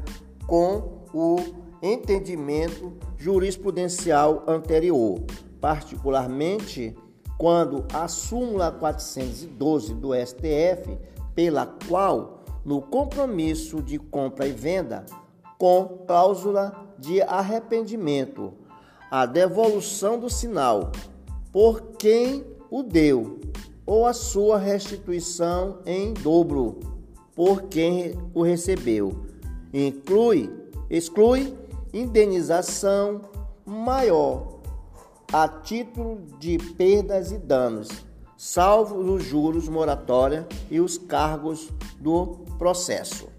com 0.46 1.06
o 1.14 1.36
entendimento 1.80 2.92
jurisprudencial 3.16 4.44
anterior, 4.46 5.22
particularmente 5.60 6.94
quando 7.38 7.86
a 7.94 8.08
súmula 8.08 8.70
412 8.70 9.94
do 9.94 10.10
STF, 10.14 10.98
pela 11.34 11.66
qual, 11.88 12.44
no 12.64 12.82
compromisso 12.82 13.80
de 13.80 13.98
compra 13.98 14.46
e 14.46 14.52
venda, 14.52 15.06
com 15.58 16.04
cláusula 16.06 16.86
de 16.98 17.22
arrependimento, 17.22 18.52
a 19.10 19.26
devolução 19.26 20.18
do 20.18 20.28
sinal 20.28 20.92
por 21.52 21.82
quem 21.98 22.44
o 22.70 22.82
deu 22.82 23.40
ou 23.86 24.06
a 24.06 24.12
sua 24.12 24.58
restituição 24.58 25.78
em 25.86 26.12
dobro 26.14 26.80
por 27.34 27.62
quem 27.62 28.18
o 28.32 28.42
recebeu. 28.42 29.24
Inclui, 29.72 30.50
exclui 30.88 31.56
indenização 31.92 33.22
maior 33.64 34.60
a 35.32 35.48
título 35.48 36.20
de 36.38 36.58
perdas 36.58 37.32
e 37.32 37.38
danos, 37.38 37.88
salvo 38.36 38.96
os 38.96 39.24
juros 39.24 39.68
moratória 39.68 40.46
e 40.70 40.80
os 40.80 40.98
cargos 40.98 41.70
do 41.98 42.38
processo. 42.58 43.33